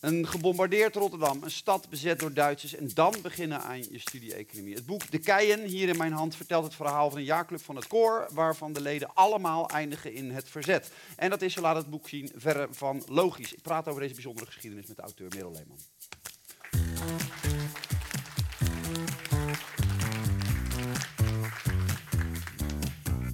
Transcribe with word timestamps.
Een 0.00 0.26
gebombardeerd 0.26 0.94
Rotterdam, 0.94 1.42
een 1.42 1.50
stad 1.50 1.88
bezet 1.88 2.18
door 2.18 2.32
Duitsers 2.32 2.74
en 2.74 2.90
dan 2.94 3.14
beginnen 3.22 3.60
aan 3.60 3.78
je 3.78 3.98
studie 3.98 4.34
economie. 4.34 4.74
Het 4.74 4.86
boek 4.86 5.10
De 5.10 5.18
Keien, 5.18 5.60
hier 5.64 5.88
in 5.88 5.96
mijn 5.96 6.12
hand, 6.12 6.36
vertelt 6.36 6.64
het 6.64 6.74
verhaal 6.74 7.10
van 7.10 7.18
een 7.18 7.24
jaarclub 7.24 7.62
van 7.62 7.76
het 7.76 7.86
koor, 7.86 8.28
waarvan 8.32 8.72
de 8.72 8.80
leden 8.80 9.14
allemaal 9.14 9.68
eindigen 9.68 10.12
in 10.12 10.30
het 10.30 10.48
verzet. 10.48 10.90
En 11.16 11.30
dat 11.30 11.42
is, 11.42 11.52
zo 11.52 11.60
laat 11.60 11.76
het 11.76 11.90
boek 11.90 12.08
zien, 12.08 12.32
verre 12.34 12.68
van 12.70 13.02
logisch. 13.06 13.52
Ik 13.52 13.62
praat 13.62 13.88
over 13.88 14.00
deze 14.00 14.14
bijzondere 14.14 14.46
geschiedenis 14.46 14.86
met 14.86 14.96
de 14.96 15.02
auteur 15.02 15.28
Merel 15.34 15.52
Leeman. 15.52 15.78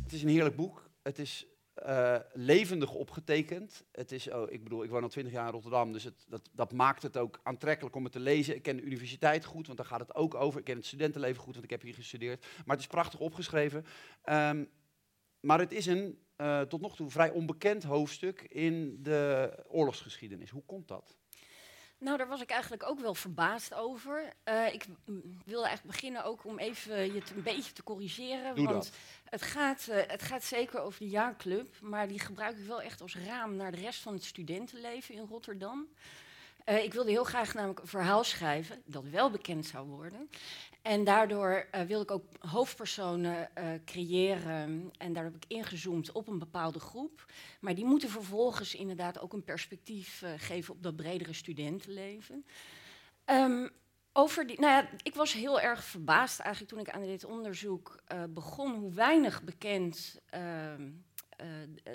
Het 0.02 0.12
is 0.12 0.22
een 0.22 0.28
heerlijk 0.28 0.56
boek. 0.56 0.90
Het 1.02 1.18
is 1.18 1.46
uh, 1.86 2.16
levendig 2.32 2.92
opgetekend. 2.92 3.84
Het 3.92 4.12
is, 4.12 4.30
oh, 4.30 4.52
ik 4.52 4.62
bedoel, 4.62 4.84
ik 4.84 4.90
woon 4.90 5.02
al 5.02 5.08
twintig 5.08 5.32
jaar 5.32 5.46
in 5.46 5.52
Rotterdam, 5.52 5.92
dus 5.92 6.04
het, 6.04 6.24
dat, 6.28 6.50
dat, 6.52 6.72
maakt 6.72 7.02
het 7.02 7.16
ook 7.16 7.40
aantrekkelijk 7.42 7.96
om 7.96 8.04
het 8.04 8.12
te 8.12 8.20
lezen. 8.20 8.54
Ik 8.54 8.62
ken 8.62 8.76
de 8.76 8.82
universiteit 8.82 9.44
goed, 9.44 9.66
want 9.66 9.78
daar 9.78 9.86
gaat 9.86 10.00
het 10.00 10.14
ook 10.14 10.34
over. 10.34 10.58
Ik 10.58 10.64
ken 10.64 10.76
het 10.76 10.86
studentenleven 10.86 11.42
goed, 11.42 11.52
want 11.52 11.64
ik 11.64 11.70
heb 11.70 11.82
hier 11.82 11.94
gestudeerd. 11.94 12.46
Maar 12.64 12.76
het 12.76 12.84
is 12.84 12.90
prachtig 12.90 13.20
opgeschreven. 13.20 13.84
Um, 14.30 14.68
maar 15.40 15.58
het 15.58 15.72
is 15.72 15.86
een 15.86 16.18
uh, 16.36 16.60
tot 16.60 16.80
nog 16.80 16.96
toe 16.96 17.10
vrij 17.10 17.30
onbekend 17.30 17.82
hoofdstuk 17.82 18.42
in 18.42 19.02
de 19.02 19.52
oorlogsgeschiedenis. 19.68 20.50
Hoe 20.50 20.64
komt 20.66 20.88
dat? 20.88 21.16
Nou, 22.04 22.16
daar 22.16 22.28
was 22.28 22.40
ik 22.40 22.50
eigenlijk 22.50 22.82
ook 22.82 23.00
wel 23.00 23.14
verbaasd 23.14 23.74
over. 23.74 24.32
Uh, 24.48 24.72
ik 24.72 24.86
wilde 25.44 25.66
eigenlijk 25.66 25.96
beginnen 25.96 26.24
ook 26.24 26.44
om 26.44 26.58
even 26.58 27.14
je 27.14 27.22
een 27.36 27.42
beetje 27.42 27.72
te 27.72 27.82
corrigeren. 27.82 28.54
Doe 28.54 28.64
want 28.64 28.84
dat. 28.84 28.92
Het, 29.24 29.42
gaat, 29.42 29.86
uh, 29.90 29.96
het 30.06 30.22
gaat 30.22 30.44
zeker 30.44 30.80
over 30.80 30.98
de 30.98 31.08
jaarclub, 31.08 31.80
maar 31.80 32.08
die 32.08 32.20
gebruik 32.20 32.58
ik 32.58 32.66
wel 32.66 32.82
echt 32.82 33.00
als 33.00 33.16
raam 33.16 33.56
naar 33.56 33.70
de 33.70 33.80
rest 33.80 34.00
van 34.00 34.12
het 34.12 34.24
studentenleven 34.24 35.14
in 35.14 35.26
Rotterdam. 35.30 35.88
Uh, 36.68 36.84
ik 36.84 36.92
wilde 36.92 37.10
heel 37.10 37.24
graag 37.24 37.54
namelijk 37.54 37.80
een 37.80 37.86
verhaal 37.86 38.24
schrijven 38.24 38.82
dat 38.84 39.04
wel 39.04 39.30
bekend 39.30 39.66
zou 39.66 39.86
worden. 39.86 40.30
En 40.82 41.04
daardoor 41.04 41.66
uh, 41.74 41.80
wil 41.80 42.00
ik 42.00 42.10
ook 42.10 42.24
hoofdpersonen 42.38 43.50
uh, 43.58 43.64
creëren. 43.84 44.90
En 44.98 45.12
daar 45.12 45.24
heb 45.24 45.34
ik 45.34 45.44
ingezoomd 45.48 46.12
op 46.12 46.28
een 46.28 46.38
bepaalde 46.38 46.80
groep. 46.80 47.32
Maar 47.60 47.74
die 47.74 47.84
moeten 47.84 48.08
vervolgens 48.08 48.74
inderdaad 48.74 49.20
ook 49.20 49.32
een 49.32 49.44
perspectief 49.44 50.22
geven 50.36 50.74
op 50.74 50.82
dat 50.82 50.96
bredere 50.96 51.32
studentenleven. 51.32 52.46
Um, 53.26 53.70
over 54.12 54.46
die, 54.46 54.60
nou 54.60 54.72
ja, 54.72 54.88
ik 55.02 55.14
was 55.14 55.32
heel 55.32 55.60
erg 55.60 55.84
verbaasd 55.84 56.38
eigenlijk 56.38 56.72
toen 56.72 56.80
ik 56.80 56.90
aan 56.90 57.06
dit 57.06 57.24
onderzoek 57.24 58.02
begon, 58.28 58.74
hoe 58.74 58.92
weinig 58.92 59.42
bekend 59.42 60.20
ehm, 60.26 60.90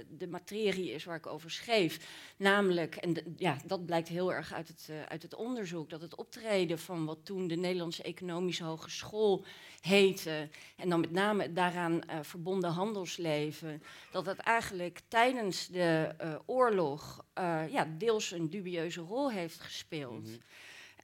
de 0.08 0.28
materie 0.28 0.92
is 0.92 1.04
waar 1.04 1.16
ik 1.16 1.28
over 1.28 1.52
schreef. 1.52 2.00
Namelijk, 2.38 2.96
en 2.96 3.36
ja, 3.38 3.58
dat 3.66 3.86
blijkt 3.86 4.08
heel 4.08 4.34
erg 4.34 4.54
uit 4.54 4.68
het, 4.68 4.88
uh, 4.92 5.02
uit 5.02 5.22
het 5.22 5.36
onderzoek, 5.36 5.90
dat 5.90 6.02
het 6.02 6.16
optreden 6.16 6.80
van 6.80 7.06
wat 7.06 7.26
toen 7.26 7.48
de 7.48 7.56
Nederlandse 7.56 8.04
Economische 8.04 8.64
Hogeschool 8.64 9.46
heette, 9.82 10.50
en 10.76 10.90
dan 10.90 11.00
met 11.00 11.12
name 11.12 11.44
het 11.44 11.56
daaraan 11.56 11.94
uh, 11.94 12.20
verbonden 12.22 12.70
handelsleven, 12.70 13.84
dat 14.12 14.26
dat 14.26 14.38
eigenlijk 14.38 15.02
tijdens 15.08 15.68
de 15.68 16.16
oorlog 16.46 17.26
ja, 17.70 17.88
deels 17.98 18.32
een 18.32 18.50
dubieuze 18.50 19.02
rol 19.02 19.32
heeft 19.32 19.60
gespeeld. 19.60 20.28
Mm 20.28 20.40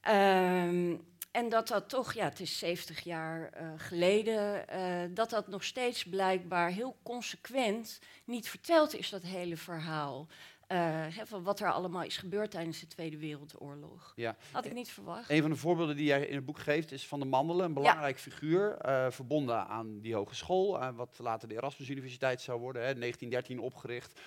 -hmm. 0.02 1.00
En 1.36 1.50
dat 1.50 1.68
dat 1.68 1.90
toch, 1.90 2.14
ja, 2.14 2.24
het 2.24 2.40
is 2.40 2.58
70 2.58 3.00
jaar 3.00 3.50
uh, 3.62 3.68
geleden, 3.78 4.66
uh, 4.74 5.16
dat 5.16 5.30
dat 5.30 5.48
nog 5.48 5.64
steeds 5.64 6.06
blijkbaar 6.06 6.70
heel 6.70 6.96
consequent 7.04 8.00
niet 8.26 8.50
verteld 8.50 8.96
is, 8.96 9.10
dat 9.10 9.22
hele 9.22 9.58
verhaal. 9.58 10.28
Uh, 10.68 11.06
van 11.24 11.44
wat 11.44 11.60
er 11.60 11.72
allemaal 11.72 12.04
is 12.04 12.18
gebeurd 12.18 12.52
tijdens 12.52 12.80
de 12.80 12.88
Tweede 12.88 13.18
Wereldoorlog. 13.18 14.14
Ja. 14.16 14.36
Had 14.52 14.66
ik 14.66 14.74
niet 14.74 14.90
verwacht. 14.90 15.30
Een 15.30 15.42
van 15.42 15.50
de 15.50 15.56
voorbeelden 15.56 15.96
die 15.96 16.06
jij 16.06 16.26
in 16.26 16.36
het 16.36 16.46
boek 16.46 16.60
geeft 16.60 16.92
is 16.92 17.08
Van 17.08 17.20
de 17.20 17.26
Mandelen, 17.26 17.66
een 17.66 17.74
belangrijk 17.74 18.16
ja. 18.16 18.22
figuur, 18.22 18.78
verbonden 19.10 19.68
aan 19.68 20.00
die 20.00 20.16
hogeschool, 20.16 20.94
wat 20.94 21.16
later 21.20 21.48
de 21.48 21.56
Erasmus 21.56 21.90
Universiteit 21.90 22.42
zou 22.42 22.60
worden, 22.60 22.82
hè, 22.82 22.94
1913 22.94 23.60
opgericht. 23.60 24.20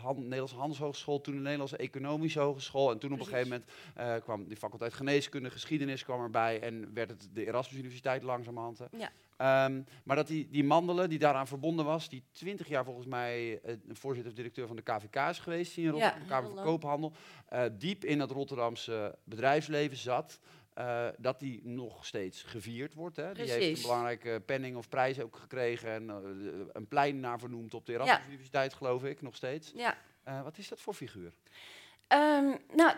Nederlandse 0.00 0.56
Handelshogeschool, 0.56 1.20
toen 1.20 1.34
de 1.34 1.40
Nederlandse 1.40 1.76
Economische 1.76 2.40
Hogeschool. 2.40 2.90
En 2.90 2.98
toen 2.98 3.12
op 3.12 3.18
een 3.18 3.24
gegeven 3.24 3.48
moment 3.48 3.70
uh, 3.98 4.14
kwam 4.24 4.48
die 4.48 4.56
faculteit 4.56 4.94
geneeskunde, 4.94 5.50
geschiedenis 5.50 6.04
kwam 6.04 6.22
erbij 6.22 6.60
en 6.60 6.94
werd 6.94 7.08
het 7.08 7.28
de 7.32 7.46
Erasmus 7.46 7.78
Universiteit 7.78 8.22
langzamerhand. 8.22 8.80
Ja. 8.96 9.10
Um, 9.66 9.86
maar 10.04 10.16
dat 10.16 10.26
die, 10.26 10.48
die 10.50 10.64
Mandelen, 10.64 11.08
die 11.08 11.18
daaraan 11.18 11.46
verbonden 11.46 11.84
was, 11.84 12.08
die 12.08 12.22
twintig 12.32 12.68
jaar 12.68 12.84
volgens 12.84 13.06
mij 13.06 13.60
uh, 13.64 13.74
voorzitter-directeur 13.88 14.66
van 14.66 14.76
de 14.76 14.82
KVK 14.82 15.16
is 15.30 15.38
geweest, 15.38 15.76
in 15.76 15.88
Rotterdam, 15.88 16.20
ja, 16.20 16.26
Kamer 16.26 16.54
van 16.54 16.64
Koophandel, 16.64 17.12
uh, 17.52 17.62
diep 17.78 18.04
in 18.04 18.20
het 18.20 18.30
Rotterdamse 18.30 19.18
bedrijfsleven 19.24 19.96
zat. 19.96 20.40
Uh, 20.78 21.08
dat 21.18 21.40
die 21.40 21.60
nog 21.64 22.06
steeds 22.06 22.42
gevierd 22.42 22.94
wordt. 22.94 23.16
Hè. 23.16 23.34
Die 23.34 23.50
heeft 23.50 23.76
een 23.76 23.82
belangrijke 23.82 24.42
penning 24.46 24.76
of 24.76 24.88
prijs 24.88 25.20
ook 25.20 25.36
gekregen 25.36 25.90
en 25.90 26.04
uh, 26.04 26.64
een 26.72 26.88
plein 26.88 27.20
naar 27.20 27.38
vernoemd 27.38 27.74
op 27.74 27.86
de 27.86 27.92
Erasmus 27.92 28.18
ja. 28.18 28.26
Universiteit, 28.28 28.74
geloof 28.74 29.04
ik, 29.04 29.22
nog 29.22 29.36
steeds. 29.36 29.72
Ja. 29.74 29.98
Uh, 30.28 30.42
wat 30.42 30.58
is 30.58 30.68
dat 30.68 30.80
voor 30.80 30.94
figuur? 30.94 31.32
Um, 32.08 32.58
nou, 32.74 32.94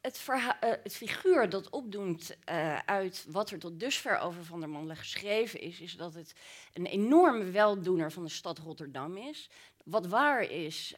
het, 0.00 0.26
het, 0.60 0.96
figuur 0.96 1.48
dat 1.48 1.70
opdoemt 1.70 2.36
uit 2.84 3.26
wat 3.28 3.50
er 3.50 3.58
tot 3.58 3.80
dusver 3.80 4.18
over 4.18 4.44
Van 4.44 4.60
der 4.60 4.68
Mandelen 4.68 4.96
geschreven 4.96 5.60
is, 5.60 5.80
is 5.80 5.96
dat 5.96 6.14
het 6.14 6.32
een 6.72 6.86
enorme 6.86 7.50
weldoener 7.50 8.12
van 8.12 8.24
de 8.24 8.30
stad 8.30 8.58
Rotterdam 8.58 9.16
is. 9.16 9.50
Wat 9.90 10.06
waar 10.06 10.42
is, 10.42 10.94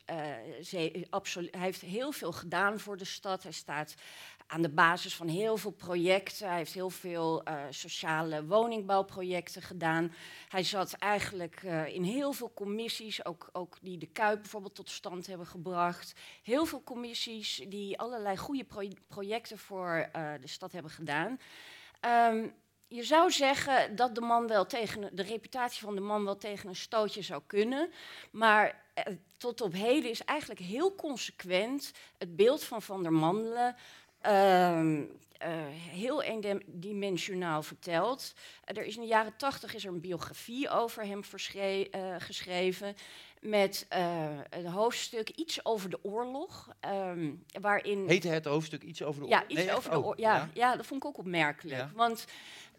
hij 0.71 1.07
heeft 1.51 1.81
heel 1.81 2.13
veel 2.13 2.33
gedaan 2.33 2.79
voor 2.79 2.97
de 2.97 3.05
stad. 3.05 3.43
Hij 3.43 3.53
staat 3.53 3.95
aan 4.47 4.63
de 4.63 4.69
basis 4.69 5.15
van 5.17 5.29
heel 5.29 5.57
veel 5.57 5.71
projecten. 5.71 6.49
Hij 6.49 6.57
heeft 6.57 6.73
heel 6.73 6.91
veel 6.91 7.49
uh, 7.49 7.63
sociale 7.71 8.47
woningbouwprojecten 8.47 9.63
gedaan. 9.63 10.15
Hij 10.49 10.63
zat 10.63 10.93
eigenlijk 10.93 11.63
uh, 11.63 11.87
in 11.95 12.03
heel 12.03 12.33
veel 12.33 12.53
commissies, 12.55 13.25
ook, 13.25 13.49
ook 13.53 13.77
die 13.83 13.99
de 13.99 14.07
Kuip 14.07 14.41
bijvoorbeeld 14.41 14.75
tot 14.75 14.91
stand 14.91 15.27
hebben 15.27 15.47
gebracht. 15.47 16.13
Heel 16.43 16.67
veel 16.67 16.83
commissies 16.83 17.65
die 17.69 17.99
allerlei 17.99 18.37
goede 18.37 18.65
pro 18.65 18.89
projecten 19.09 19.59
voor 19.59 20.09
de 20.41 20.49
stad 20.49 20.73
hebben 20.73 20.91
gedaan. 20.91 21.39
Um, 22.33 22.55
je 22.91 23.03
zou 23.03 23.31
zeggen 23.31 23.97
dat 23.97 24.15
de 24.15 24.21
man 24.21 24.47
wel 24.47 24.67
tegen 24.67 25.11
de 25.13 25.23
reputatie 25.23 25.83
van 25.83 25.95
de 25.95 26.01
man 26.01 26.25
wel 26.25 26.37
tegen 26.37 26.69
een 26.69 26.77
stootje 26.77 27.23
zou 27.23 27.43
kunnen, 27.47 27.91
maar 28.31 28.83
tot 29.37 29.61
op 29.61 29.73
heden 29.73 30.11
is 30.11 30.25
eigenlijk 30.25 30.61
heel 30.61 30.95
consequent 30.95 31.93
het 32.19 32.37
beeld 32.37 32.65
van 32.65 32.83
Van 32.83 33.03
der 33.03 33.13
Mandelen 33.13 33.77
Um, 34.27 35.21
uh, 35.43 35.49
heel 35.91 36.23
eendimensionaal 36.23 37.63
verteld. 37.63 38.33
Uh, 38.37 38.77
er 38.77 38.85
is 38.85 38.95
in 38.95 39.01
de 39.01 39.07
jaren 39.07 39.37
tachtig 39.37 39.75
is 39.75 39.85
er 39.85 39.93
een 39.93 40.01
biografie 40.01 40.69
over 40.69 41.05
hem 41.05 41.23
uh, 41.35 42.15
geschreven 42.19 42.97
met 43.41 43.87
een 44.51 44.67
hoofdstuk 44.67 45.29
iets 45.29 45.65
over 45.65 45.91
de 45.91 45.99
oorlog. 46.03 46.69
Um, 46.85 47.45
waarin 47.61 48.09
Heette 48.09 48.29
het 48.29 48.45
hoofdstuk 48.45 48.83
iets 48.83 49.03
over 49.03 49.21
de 49.21 49.27
oorlog? 49.27 49.41
Ja, 49.41 49.49
iets 49.49 49.65
nee, 49.65 49.77
over 49.77 49.91
de 49.91 49.97
oorlog. 49.97 50.17
Ja, 50.17 50.37
ja. 50.37 50.49
ja, 50.55 50.77
dat 50.77 50.87
vond 50.87 51.03
ik 51.03 51.09
ook 51.09 51.19
opmerkelijk. 51.19 51.77
Ja. 51.77 51.91
Want 51.95 52.27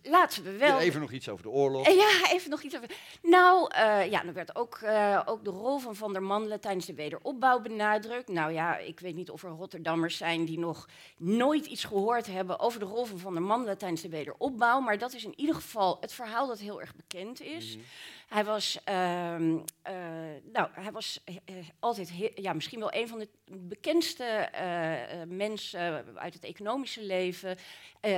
laten 0.03 0.43
we 0.43 0.57
wel. 0.57 0.79
Even 0.79 1.01
nog 1.01 1.11
iets 1.11 1.29
over 1.29 1.43
de 1.43 1.49
oorlog. 1.49 1.87
Ja, 1.87 2.31
even 2.31 2.49
nog 2.49 2.61
iets 2.61 2.75
over. 2.75 2.89
Nou, 3.21 3.71
uh, 3.75 4.11
ja, 4.11 4.25
er 4.25 4.33
werd 4.33 4.55
ook, 4.55 4.79
uh, 4.83 5.21
ook 5.25 5.43
de 5.43 5.49
rol 5.49 5.77
van 5.77 5.95
Van 5.95 6.13
der 6.13 6.23
Mandelen 6.23 6.59
tijdens 6.59 6.85
de 6.85 6.93
wederopbouw 6.93 7.61
benadrukt. 7.61 8.27
Nou 8.27 8.51
ja, 8.51 8.77
ik 8.77 8.99
weet 8.99 9.15
niet 9.15 9.29
of 9.29 9.43
er 9.43 9.49
Rotterdammers 9.49 10.17
zijn 10.17 10.45
die 10.45 10.59
nog 10.59 10.89
nooit 11.17 11.65
iets 11.65 11.83
gehoord 11.83 12.27
hebben 12.27 12.59
over 12.59 12.79
de 12.79 12.85
rol 12.85 13.05
van 13.05 13.19
Van 13.19 13.33
der 13.33 13.43
Mandelen 13.43 13.77
tijdens 13.77 14.01
de 14.01 14.09
wederopbouw. 14.09 14.79
Maar 14.79 14.97
dat 14.97 15.13
is 15.13 15.23
in 15.23 15.33
ieder 15.35 15.55
geval 15.55 15.97
het 16.01 16.13
verhaal 16.13 16.47
dat 16.47 16.59
heel 16.59 16.81
erg 16.81 16.95
bekend 16.95 17.41
is. 17.41 17.75
Mm 17.75 17.81
-hmm. 17.81 17.89
Hij 18.31 18.45
was, 18.45 18.79
uh, 18.89 18.93
nou, 20.43 20.69
hij 20.71 20.91
was 20.91 21.23
altijd, 21.79 22.11
ja, 22.35 22.53
misschien 22.53 22.79
wel 22.79 22.93
een 22.93 23.07
van 23.07 23.19
de 23.19 23.27
bekendste 23.47 24.49
mensen 25.27 26.05
uit 26.15 26.33
het 26.33 26.43
economische 26.43 27.03
leven 27.03 27.57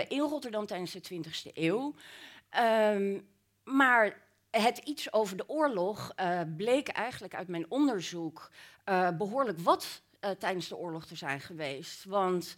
in 0.07 0.19
Rotterdam 0.19 0.65
tijdens 0.65 0.91
de 0.91 1.01
20e 1.13 1.53
eeuw. 1.53 1.93
Um, 2.95 3.27
maar 3.63 4.21
het 4.51 4.77
iets 4.77 5.13
over 5.13 5.38
de 5.38 5.49
oorlog 5.49 6.13
bleek 6.57 6.88
eigenlijk 6.88 7.35
uit 7.35 7.47
mijn 7.47 7.71
onderzoek 7.71 8.51
behoorlijk 9.17 9.59
wat 9.59 10.01
tijdens 10.39 10.67
de 10.67 10.77
oorlog 10.77 11.05
te 11.05 11.15
zijn 11.15 11.39
geweest. 11.39 12.05
Want 12.05 12.55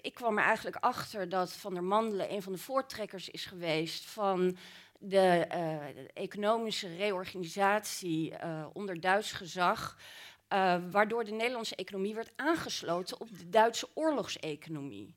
ik 0.00 0.14
kwam 0.14 0.38
er 0.38 0.44
eigenlijk 0.44 0.76
achter 0.76 1.28
dat 1.28 1.52
Van 1.52 1.74
der 1.74 1.84
Mandelen 1.84 2.32
een 2.32 2.42
van 2.42 2.52
de 2.52 2.58
voortrekkers 2.58 3.28
is 3.28 3.46
geweest 3.46 4.04
van 4.04 4.56
de, 5.00 5.46
de 5.94 6.10
economische 6.14 6.96
reorganisatie 6.96 8.32
onder 8.72 9.00
Duits 9.00 9.32
gezag. 9.32 9.96
waardoor 10.90 11.24
de 11.24 11.32
Nederlandse 11.32 11.76
economie 11.76 12.14
werd 12.14 12.32
aangesloten 12.36 13.20
op 13.20 13.28
de 13.38 13.48
Duitse 13.48 13.88
oorlogseconomie. 13.94 15.14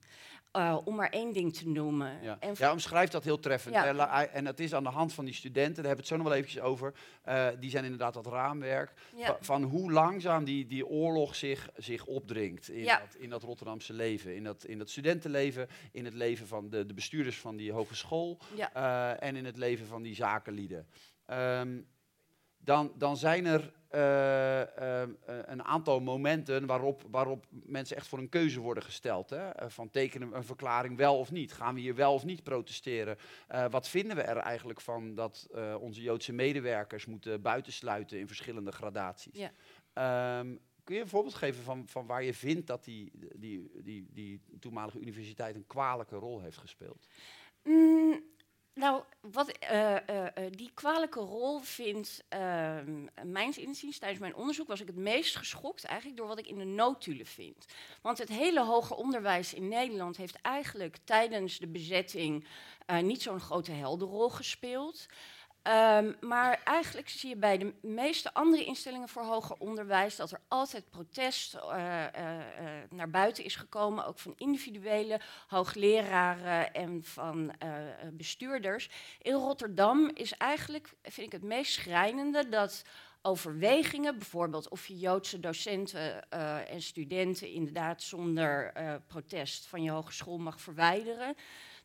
Uh, 0.57 0.77
om 0.83 0.95
maar 0.95 1.09
één 1.09 1.33
ding 1.33 1.55
te 1.55 1.67
noemen. 1.67 2.17
Ja, 2.21 2.37
en 2.39 2.53
ja 2.57 2.71
omschrijft 2.71 3.11
dat 3.11 3.23
heel 3.23 3.39
treffend. 3.39 3.75
Ja. 3.75 4.27
En 4.27 4.43
dat 4.43 4.59
is 4.59 4.73
aan 4.73 4.83
de 4.83 4.89
hand 4.89 5.13
van 5.13 5.25
die 5.25 5.33
studenten, 5.33 5.83
daar 5.83 5.85
hebben 5.85 5.95
we 5.95 5.99
het 6.01 6.07
zo 6.07 6.17
nog 6.17 6.27
wel 6.27 6.35
eventjes 6.35 6.61
over. 6.61 6.93
Uh, 7.27 7.47
die 7.59 7.69
zijn 7.69 7.83
inderdaad 7.83 8.13
dat 8.13 8.27
raamwerk. 8.27 8.93
Ja. 9.15 9.37
Van 9.39 9.63
hoe 9.63 9.91
langzaam 9.91 10.43
die, 10.43 10.67
die 10.67 10.87
oorlog 10.87 11.35
zich, 11.35 11.69
zich 11.75 12.05
opdringt 12.05 12.69
in, 12.69 12.85
dat, 12.85 13.15
in 13.17 13.29
dat 13.29 13.43
Rotterdamse 13.43 13.93
leven. 13.93 14.35
In 14.35 14.43
dat, 14.43 14.63
in 14.63 14.77
dat 14.77 14.89
studentenleven, 14.89 15.67
in 15.91 16.05
het 16.05 16.13
leven 16.13 16.47
van 16.47 16.69
de, 16.69 16.85
de 16.85 16.93
bestuurders 16.93 17.39
van 17.39 17.55
die 17.55 17.71
hogeschool. 17.71 18.39
Uh, 18.75 19.23
en 19.23 19.35
in 19.35 19.45
het 19.45 19.57
leven 19.57 19.85
van 19.85 20.01
die 20.01 20.15
zakenlieden. 20.15 20.87
Um, 21.27 21.87
dan, 22.63 22.91
dan 22.97 23.17
zijn 23.17 23.45
er 23.45 23.73
uh, 23.95 24.59
uh, 24.59 25.09
een 25.45 25.63
aantal 25.63 25.99
momenten 25.99 26.65
waarop, 26.65 27.03
waarop 27.11 27.45
mensen 27.49 27.97
echt 27.97 28.07
voor 28.07 28.19
een 28.19 28.29
keuze 28.29 28.59
worden 28.59 28.83
gesteld. 28.83 29.29
Hè? 29.29 29.69
van 29.69 29.89
tekenen 29.89 30.35
een 30.35 30.43
verklaring 30.43 30.97
wel 30.97 31.17
of 31.17 31.31
niet? 31.31 31.53
Gaan 31.53 31.73
we 31.73 31.79
hier 31.79 31.95
wel 31.95 32.13
of 32.13 32.25
niet 32.25 32.43
protesteren? 32.43 33.17
wat 33.69 33.87
vinden 33.87 34.15
we 34.15 34.21
er 34.21 34.37
eigenlijk 34.37 34.81
van 34.81 35.15
dat 35.15 35.49
onze 35.79 36.01
Joodse 36.01 36.33
medewerkers 36.33 37.05
moeten 37.05 37.41
buitensluiten 37.41 38.19
in 38.19 38.27
verschillende 38.27 38.71
gradaties? 38.71 39.49
Ja. 39.93 40.39
Um, 40.39 40.59
kun 40.83 40.95
je 40.95 41.01
een 41.01 41.07
voorbeeld 41.07 41.33
geven 41.33 41.63
van, 41.63 41.87
van 41.87 42.05
waar 42.05 42.23
je 42.23 42.33
vindt 42.33 42.67
dat 42.67 42.83
die, 42.83 43.11
die, 43.35 43.71
die, 43.83 44.07
die 44.11 44.41
toenmalige 44.59 44.99
universiteit 44.99 45.55
een 45.55 45.67
kwalijke 45.67 46.15
rol 46.15 46.41
heeft 46.41 46.57
gespeeld? 46.57 47.07
Mm, 47.63 48.23
nou, 48.75 49.03
wat 49.21 49.57
uh, 49.71 49.91
uh, 49.91 50.27
die 50.49 50.71
kwalijke 50.73 51.19
rol 51.19 51.59
vindt, 51.59 52.23
uh, 52.29 52.75
mijns 53.23 53.57
inziens, 53.57 53.97
tijdens 53.97 54.21
mijn 54.21 54.35
onderzoek 54.35 54.67
was 54.67 54.81
ik 54.81 54.87
het 54.87 54.95
meest 54.95 55.35
geschokt 55.35 55.83
eigenlijk 55.83 56.17
door 56.17 56.27
wat 56.27 56.39
ik 56.39 56.47
in 56.47 56.57
de 56.57 56.63
notulen 56.63 57.25
vind. 57.25 57.65
Want 58.01 58.17
het 58.17 58.29
hele 58.29 58.63
hoger 58.63 58.95
onderwijs 58.95 59.53
in 59.53 59.67
Nederland 59.67 60.17
heeft 60.17 60.41
eigenlijk 60.41 60.97
tijdens 61.03 61.57
de 61.57 61.67
bezetting 61.67 62.47
niet 63.01 63.21
zo'n 63.21 63.39
grote 63.39 63.71
helderrol 63.71 64.29
gespeeld. 64.29 65.05
Um, 65.67 66.15
maar 66.21 66.61
eigenlijk 66.63 67.09
zie 67.09 67.29
je 67.29 67.35
bij 67.35 67.57
de 67.57 67.73
meeste 67.81 68.33
andere 68.33 68.65
instellingen 68.65 69.09
voor 69.09 69.23
hoger 69.23 69.55
onderwijs 69.59 70.15
dat 70.15 70.31
er 70.31 70.39
altijd 70.47 70.89
protest 70.89 71.55
uh, 71.55 71.61
uh, 71.61 72.05
uh, 72.15 72.69
naar 72.89 73.09
buiten 73.09 73.43
is 73.43 73.55
gekomen, 73.55 74.05
ook 74.05 74.19
van 74.19 74.33
individuele 74.37 75.19
hoogleraren 75.47 76.73
en 76.73 77.03
van 77.03 77.51
bestuurders. 78.11 78.89
In 79.21 79.33
Rotterdam 79.33 80.11
is 80.13 80.37
eigenlijk, 80.37 80.93
vind 81.01 81.27
ik 81.27 81.31
het 81.31 81.43
meest 81.43 81.73
schrijnende, 81.73 82.49
dat 82.49 82.83
overwegingen, 83.21 84.17
bijvoorbeeld 84.17 84.69
of 84.69 84.87
je 84.87 84.97
Joodse 84.97 85.39
docenten 85.39 86.29
en 86.67 86.81
studenten 86.81 87.47
inderdaad 87.47 88.01
zonder 88.01 88.73
protest 89.07 89.65
van 89.65 89.83
je 89.83 89.91
hogeschool 89.91 90.37
mag 90.37 90.61
verwijderen, 90.61 91.35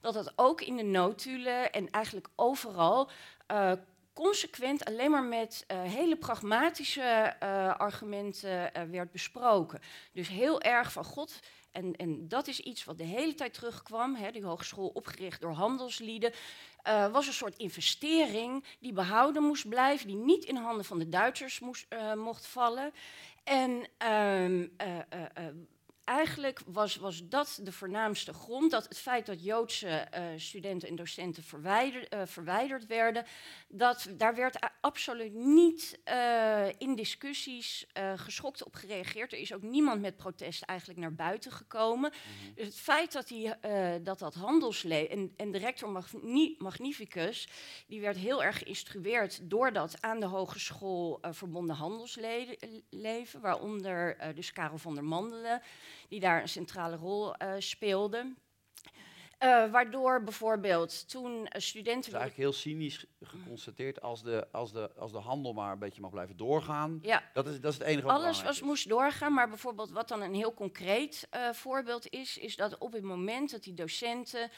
dat 0.00 0.14
dat 0.14 0.32
ook 0.36 0.60
in 0.60 0.76
de 0.76 0.82
notulen 0.82 1.72
en 1.72 1.90
eigenlijk 1.90 2.28
overal 2.34 3.10
uh, 3.52 3.72
consequent 4.12 4.84
alleen 4.84 5.10
maar 5.10 5.22
met 5.22 5.64
uh, 5.72 5.82
hele 5.82 6.16
pragmatische 6.16 7.36
uh, 7.42 7.76
argumenten 7.76 8.72
werd 8.90 9.10
besproken. 9.10 9.80
Dus 10.12 10.28
heel 10.28 10.60
erg 10.60 10.92
van 10.92 11.04
God. 11.04 11.40
En, 11.70 11.96
en 11.96 12.28
dat 12.28 12.46
is 12.46 12.60
iets 12.60 12.84
wat 12.84 12.98
de 12.98 13.04
hele 13.04 13.34
tijd 13.34 13.54
terugkwam. 13.54 14.14
Hè, 14.14 14.30
die 14.30 14.44
hogeschool 14.44 14.88
opgericht 14.88 15.40
door 15.40 15.52
handelslieden. 15.52 16.32
was 17.12 17.26
een 17.26 17.32
soort 17.32 17.56
investering 17.56 18.64
die 18.80 18.92
behouden 18.92 19.42
moest 19.42 19.68
blijven, 19.68 20.06
die 20.06 20.16
niet 20.16 20.44
in 20.44 20.56
handen 20.56 20.84
van 20.84 20.98
de 20.98 21.08
Duitsers 21.08 21.60
moest, 21.60 21.86
mocht 22.14 22.46
vallen. 22.46 22.92
En 23.44 23.88
um, 24.42 24.76
eigenlijk 26.48 26.76
was, 26.76 26.96
was 26.96 27.28
dat 27.28 27.60
de 27.62 27.72
voornaamste 27.72 28.32
grond. 28.32 28.70
Dat 28.70 28.84
het 28.84 28.98
feit 28.98 29.26
dat 29.26 29.44
Joodse 29.44 30.06
uh, 30.14 30.20
studenten 30.36 30.88
en 30.88 30.96
docenten 30.96 31.42
verwijder, 31.42 32.14
uh, 32.14 32.20
verwijderd 32.24 32.86
werden, 32.86 33.24
dat, 33.68 34.08
daar 34.16 34.34
werd 34.34 34.58
absoluut 34.80 35.34
niet 35.34 35.98
uh, 36.04 36.66
in 36.78 36.94
discussies 36.94 37.86
geschokt 38.16 38.64
op 38.64 38.74
gereageerd. 38.74 39.32
Er 39.32 39.38
is 39.38 39.54
ook 39.54 39.62
niemand 39.62 40.00
met 40.00 40.16
protest 40.16 40.62
eigenlijk 40.62 41.00
naar 41.00 41.14
buiten 41.14 41.52
gekomen. 41.52 42.12
Mm 42.12 42.44
-hmm. 42.44 42.54
Dus 42.54 42.66
het 42.66 42.76
feit 42.78 43.12
dat 43.12 43.28
die, 43.28 43.52
dat, 44.02 44.18
dat 44.18 44.34
handelsleven 44.34 45.10
en, 45.10 45.32
en 45.36 45.50
de 45.50 45.58
rector 45.58 45.90
Magni 45.90 46.54
Magnificus, 46.58 47.48
die 47.86 48.00
werd 48.00 48.16
heel 48.16 48.42
erg 48.42 48.58
geïnstrueerd 48.58 49.40
door 49.42 49.72
dat 49.72 49.96
aan 50.00 50.20
de 50.20 50.26
hogeschool 50.26 51.18
verbonden 51.30 51.76
handelsleven, 51.76 52.56
waaronder 53.40 54.16
dus 54.34 54.52
Karel 54.52 54.78
van 54.78 54.94
der 54.94 55.04
Mandelen 55.04 55.62
die 56.08 56.20
daar 56.20 56.37
een 56.40 56.48
centrale 56.48 56.96
rol 56.96 57.42
uh, 57.42 57.52
speelde. 57.58 58.34
Uh, 59.44 59.70
waardoor 59.70 60.22
bijvoorbeeld 60.22 61.08
toen 61.08 61.46
studenten. 61.50 61.96
Het 61.96 62.06
is 62.06 62.12
eigenlijk 62.12 62.36
heel 62.36 62.52
cynisch 62.52 63.06
geconstateerd 63.22 64.00
als 64.00 64.22
de, 64.22 64.48
als, 64.52 64.72
de, 64.72 64.90
als 64.96 65.12
de 65.12 65.18
handel 65.18 65.52
maar 65.52 65.72
een 65.72 65.78
beetje 65.78 66.00
mag 66.00 66.10
blijven 66.10 66.36
doorgaan. 66.36 66.98
Ja. 67.02 67.22
Dat, 67.32 67.46
is, 67.46 67.60
dat 67.60 67.72
is 67.72 67.78
het 67.78 67.86
enige 67.86 68.06
wat 68.06 68.16
Alles 68.16 68.42
was, 68.42 68.60
moest 68.60 68.88
doorgaan, 68.88 69.32
maar 69.34 69.48
bijvoorbeeld 69.48 69.90
wat 69.90 70.08
dan 70.08 70.22
een 70.22 70.34
heel 70.34 70.54
concreet 70.54 71.28
uh, 71.34 71.52
voorbeeld 71.52 72.08
is, 72.08 72.38
is 72.38 72.56
dat 72.56 72.78
op 72.78 72.92
het 72.92 73.02
moment 73.02 73.50
dat 73.50 73.62
die 73.62 73.74
docenten 73.74 74.50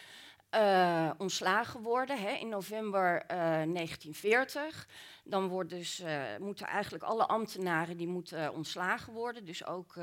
uh, 0.55 1.11
ontslagen 1.19 1.81
worden 1.81 2.19
hè, 2.19 2.31
in 2.31 2.49
november 2.49 3.25
1940. 3.27 4.89
Dan 5.25 5.49
wordt 5.49 5.71
dus, 5.71 6.01
uh, 6.01 6.23
moeten 6.39 6.67
eigenlijk 6.67 7.05
alle 7.05 7.27
ambtenaren 7.27 7.97
die 7.97 8.07
moeten 8.07 8.53
ontslagen 8.53 9.13
worden, 9.13 9.45
dus 9.45 9.67
ook 9.67 9.95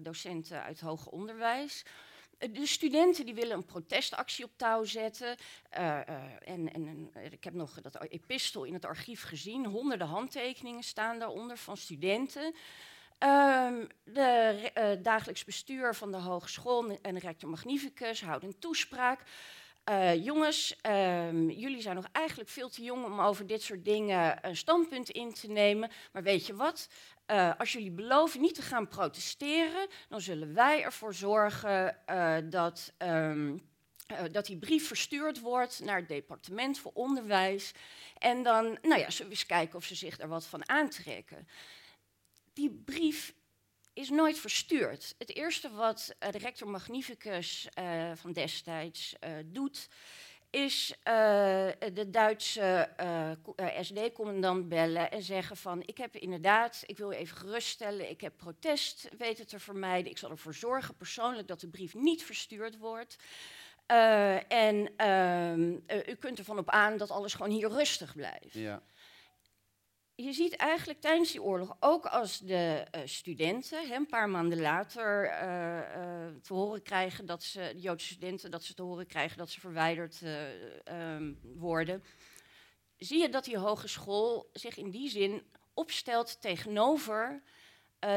docenten 0.00 0.62
uit 0.62 0.80
hoger 0.80 1.12
onderwijs. 1.12 1.84
De 2.38 2.66
studenten 2.66 3.24
die 3.24 3.34
willen 3.34 3.56
een 3.56 3.64
protestactie 3.64 4.44
op 4.44 4.50
touw 4.56 4.84
zetten. 4.84 5.36
en, 5.70 6.72
en 6.72 7.10
ik 7.30 7.44
heb 7.44 7.54
nog 7.54 7.80
dat 7.80 8.04
epistel 8.04 8.64
in 8.64 8.74
het 8.74 8.84
archief 8.84 9.22
gezien. 9.22 9.66
Honderden 9.66 10.06
handtekeningen 10.06 10.82
staan 10.82 11.18
daaronder 11.18 11.56
van 11.56 11.76
studenten. 11.76 12.54
Um, 13.24 13.86
de 14.04 14.98
dagelijks 15.02 15.44
bestuur 15.44 15.94
van 15.94 16.10
de 16.10 16.16
hogeschool 16.16 16.98
en 17.02 17.18
rector 17.18 17.50
Magnificus 17.50 18.22
houdt 18.22 18.44
een 18.44 18.58
toespraak. 18.58 19.22
Uh, 19.90 20.24
jongens, 20.24 20.76
um, 20.86 21.50
jullie 21.50 21.80
zijn 21.80 21.94
nog 21.96 22.08
eigenlijk 22.12 22.48
veel 22.48 22.68
te 22.68 22.82
jong 22.82 23.04
om 23.04 23.20
over 23.20 23.46
dit 23.46 23.62
soort 23.62 23.84
dingen 23.84 24.46
een 24.46 24.56
standpunt 24.56 25.10
in 25.10 25.34
te 25.34 25.48
nemen. 25.48 25.90
Maar 26.12 26.22
weet 26.22 26.46
je 26.46 26.54
wat? 26.54 26.88
Uh, 27.26 27.52
als 27.58 27.72
jullie 27.72 27.90
beloven 27.90 28.40
niet 28.40 28.54
te 28.54 28.62
gaan 28.62 28.88
protesteren, 28.88 29.88
dan 30.08 30.20
zullen 30.20 30.54
wij 30.54 30.82
ervoor 30.82 31.14
zorgen 31.14 31.98
uh, 32.10 32.36
dat, 32.44 32.92
um, 32.98 33.60
dat 34.30 34.46
die 34.46 34.58
brief 34.58 34.86
verstuurd 34.86 35.40
wordt 35.40 35.80
naar 35.84 35.96
het 35.96 36.08
departement 36.08 36.78
voor 36.78 36.92
onderwijs. 36.94 37.72
En 38.18 38.42
dan 38.42 38.78
nou 38.82 39.00
ja, 39.00 39.10
zullen 39.10 39.32
we 39.32 39.38
eens 39.38 39.46
kijken 39.46 39.78
of 39.78 39.84
ze 39.84 39.94
zich 39.94 40.16
daar 40.16 40.28
wat 40.28 40.46
van 40.46 40.68
aantrekken. 40.68 41.48
Die 42.52 42.70
brief 42.70 43.34
is 44.00 44.10
nooit 44.10 44.38
verstuurd. 44.38 45.14
Het 45.18 45.34
eerste 45.34 45.70
wat 45.70 46.14
uh, 46.22 46.30
de 46.30 46.38
rector 46.38 46.68
Magnificus 46.68 47.68
uh, 47.78 48.10
van 48.14 48.32
destijds 48.32 49.14
uh, 49.24 49.30
doet, 49.44 49.88
is 50.50 50.94
de 51.04 52.06
Duitse 52.10 52.88
SD-commandant 53.80 54.68
bellen 54.68 55.10
en 55.10 55.22
zeggen 55.22 55.56
van... 55.56 55.82
ik 55.84 55.98
heb 55.98 56.16
inderdaad, 56.16 56.82
ik 56.86 56.98
wil 56.98 57.10
even 57.10 57.36
geruststellen, 57.36 58.10
ik 58.10 58.20
heb 58.20 58.36
protest 58.36 59.08
weten 59.18 59.46
te 59.46 59.58
vermijden. 59.58 60.10
Ik 60.10 60.18
zal 60.18 60.30
ervoor 60.30 60.54
zorgen 60.54 60.96
persoonlijk 60.96 61.48
dat 61.48 61.60
de 61.60 61.68
brief 61.68 61.94
niet 61.94 62.24
verstuurd 62.24 62.78
wordt. 62.78 63.16
en 63.86 64.92
ehm, 64.96 65.70
u 66.10 66.14
kunt 66.18 66.38
ervan 66.38 66.58
op 66.58 66.70
aan 66.70 66.96
dat 66.96 67.10
alles 67.10 67.34
gewoon 67.34 67.52
hier 67.52 67.68
rustig 67.68 68.14
blijft. 68.14 68.52
Ja 68.52 68.82
je 70.24 70.32
ziet 70.32 70.56
eigenlijk 70.56 71.00
tijdens 71.00 71.30
die 71.32 71.42
oorlog, 71.42 71.76
ook 71.80 72.06
als 72.06 72.38
de 72.38 72.86
uh, 72.94 73.00
studenten 73.04 73.88
hè, 73.88 73.94
een 73.94 74.06
paar 74.06 74.28
maanden 74.28 74.60
later 74.60 75.24
uh, 75.24 75.78
uh, 75.78 76.40
te 76.42 76.54
horen 76.54 76.82
krijgen 76.82 77.26
dat 77.26 77.42
ze, 77.42 77.70
de 77.74 77.80
Joodse 77.80 78.06
studenten, 78.06 78.50
dat 78.50 78.64
ze 78.64 78.74
te 78.74 78.82
horen 78.82 79.06
krijgen 79.06 79.38
dat 79.38 79.50
ze 79.50 79.60
verwijderd 79.60 80.22
um, 80.84 81.38
worden, 81.42 82.04
zie 82.96 83.20
je 83.20 83.28
dat 83.28 83.44
die 83.44 83.58
hogeschool 83.58 84.50
zich 84.52 84.76
in 84.76 84.90
die 84.90 85.10
zin 85.10 85.42
opstelt 85.74 86.40
tegenover 86.40 87.42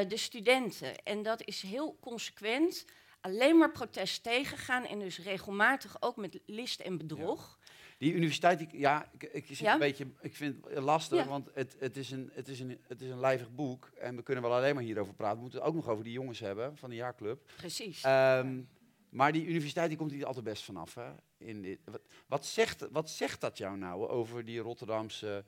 de 0.08 0.18
studenten. 0.18 1.04
En 1.04 1.24
dat 1.24 1.44
is 1.46 1.62
heel 1.62 1.98
consequent 2.00 2.86
alleen 3.22 3.58
maar 3.58 3.72
protest 3.72 4.24
tegengaan 4.24 4.86
en 4.86 5.00
dus 5.00 5.20
regelmatig 5.20 6.02
ook 6.02 6.16
met 6.16 6.40
list 6.46 6.80
en 6.80 6.98
bedrog. 6.98 7.60
Die 7.98 8.14
universiteit, 8.14 8.62
ik, 8.62 8.72
ja, 8.72 9.10
ik, 9.12 9.24
ik, 9.24 9.46
zit 9.46 9.68
een 9.68 9.80
beetje, 9.80 10.08
ik 10.22 10.36
vind 10.36 10.66
het 10.70 10.84
lastig, 10.84 11.26
want 11.26 11.50
het, 11.54 11.76
het, 11.80 11.98
is 11.98 12.12
een, 12.12 12.30
het, 12.34 12.48
is 12.48 12.60
een, 12.60 12.80
het 12.88 13.02
is 13.02 13.10
een 13.10 13.20
lijvig 13.20 13.52
boek. 13.56 13.92
En 14.00 14.16
we 14.16 14.24
kunnen 14.24 14.44
wel 14.44 14.54
alleen 14.54 14.76
maar 14.76 14.84
hierover 14.84 15.14
praten. 15.14 15.36
We 15.36 15.42
moeten 15.42 15.60
het 15.60 15.68
ook 15.68 15.76
nog 15.76 15.88
over 15.88 16.04
die 16.04 16.14
jongens 16.14 16.40
hebben 16.40 16.78
van 16.78 16.90
de 16.90 16.96
jaarclub. 16.96 17.52
Precies. 17.58 18.04
Um, 18.06 18.70
maar 19.10 19.32
die 19.32 19.46
universiteit 19.46 19.90
die 19.90 19.98
komt 19.98 20.12
niet 20.12 20.26
altijd 20.26 20.46
best 20.46 20.64
vanaf. 20.64 20.96
Hè? 20.96 21.12
In 21.38 21.62
dit, 21.62 21.80
wat, 21.86 22.02
wat, 22.28 22.46
zegt, 22.46 22.88
wat 22.92 23.10
zegt 23.10 23.42
dat 23.42 23.58
jou 23.58 23.78
nou 23.78 24.08
over 24.08 24.46
die 24.46 24.60
Rotterdamse 24.60 25.46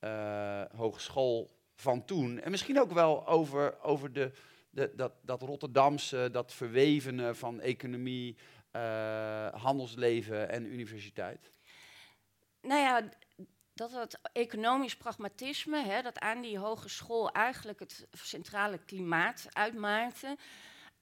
uh, 0.00 0.62
hogeschool 0.76 1.50
van 1.74 2.04
toen? 2.04 2.40
En 2.40 2.50
misschien 2.50 2.80
ook 2.80 2.92
wel 2.92 3.26
over, 3.26 3.80
over 3.82 4.12
de, 4.12 4.32
de, 4.70 4.92
dat, 4.96 5.12
dat 5.22 5.42
Rotterdamse, 5.42 6.28
dat 6.32 6.52
verwevene 6.52 7.34
van 7.34 7.60
economie, 7.60 8.36
handelsleven 9.52 10.48
en 10.48 10.72
universiteit? 10.72 11.50
Nou 12.60 12.80
ja, 12.80 13.08
dat 13.74 13.92
het 13.92 14.18
economisch 14.32 14.96
pragmatisme, 14.96 15.84
hè, 15.84 16.02
dat 16.02 16.18
aan 16.18 16.40
die 16.40 16.58
hogeschool 16.58 17.30
eigenlijk 17.30 17.80
het 17.80 18.06
centrale 18.12 18.78
klimaat 18.78 19.46
uitmaakte, 19.52 20.36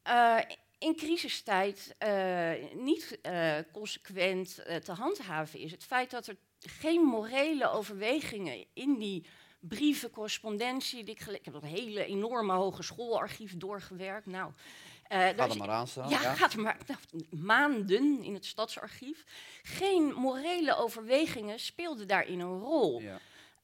uh, 0.08 0.38
in 0.78 0.96
crisistijd 0.96 1.94
uh, 2.06 2.52
niet 2.74 3.18
uh, 3.22 3.58
consequent 3.72 4.54
te 4.84 4.92
handhaven 4.92 5.58
is. 5.58 5.70
Het 5.70 5.84
feit 5.84 6.10
dat 6.10 6.26
er 6.26 6.36
geen 6.58 7.00
morele 7.00 7.70
overwegingen 7.70 8.66
in 8.72 8.98
die 8.98 9.26
brieven, 9.60 10.10
correspondentie, 10.10 11.04
die 11.04 11.14
ik, 11.14 11.26
ik 11.26 11.44
heb 11.44 11.54
dat 11.54 11.62
hele 11.62 12.04
enorme 12.04 12.52
hogeschoolarchief 12.52 13.56
doorgewerkt. 13.56 14.26
Nou, 14.26 14.52
uh, 15.08 15.38
er 15.38 15.56
maar 15.56 15.70
aan 15.70 15.88
staan. 15.88 16.08
Ja, 16.08 16.34
gaat 16.34 16.52
er 16.52 16.60
maar 16.60 16.76
nou, 16.86 17.24
maanden 17.30 18.22
in 18.22 18.34
het 18.34 18.44
stadsarchief. 18.44 19.24
Geen 19.62 20.14
morele 20.14 20.76
overwegingen 20.76 21.60
speelden 21.60 22.06
daarin 22.06 22.40
een 22.40 22.58
rol. 22.58 23.00
Ja. 23.00 23.18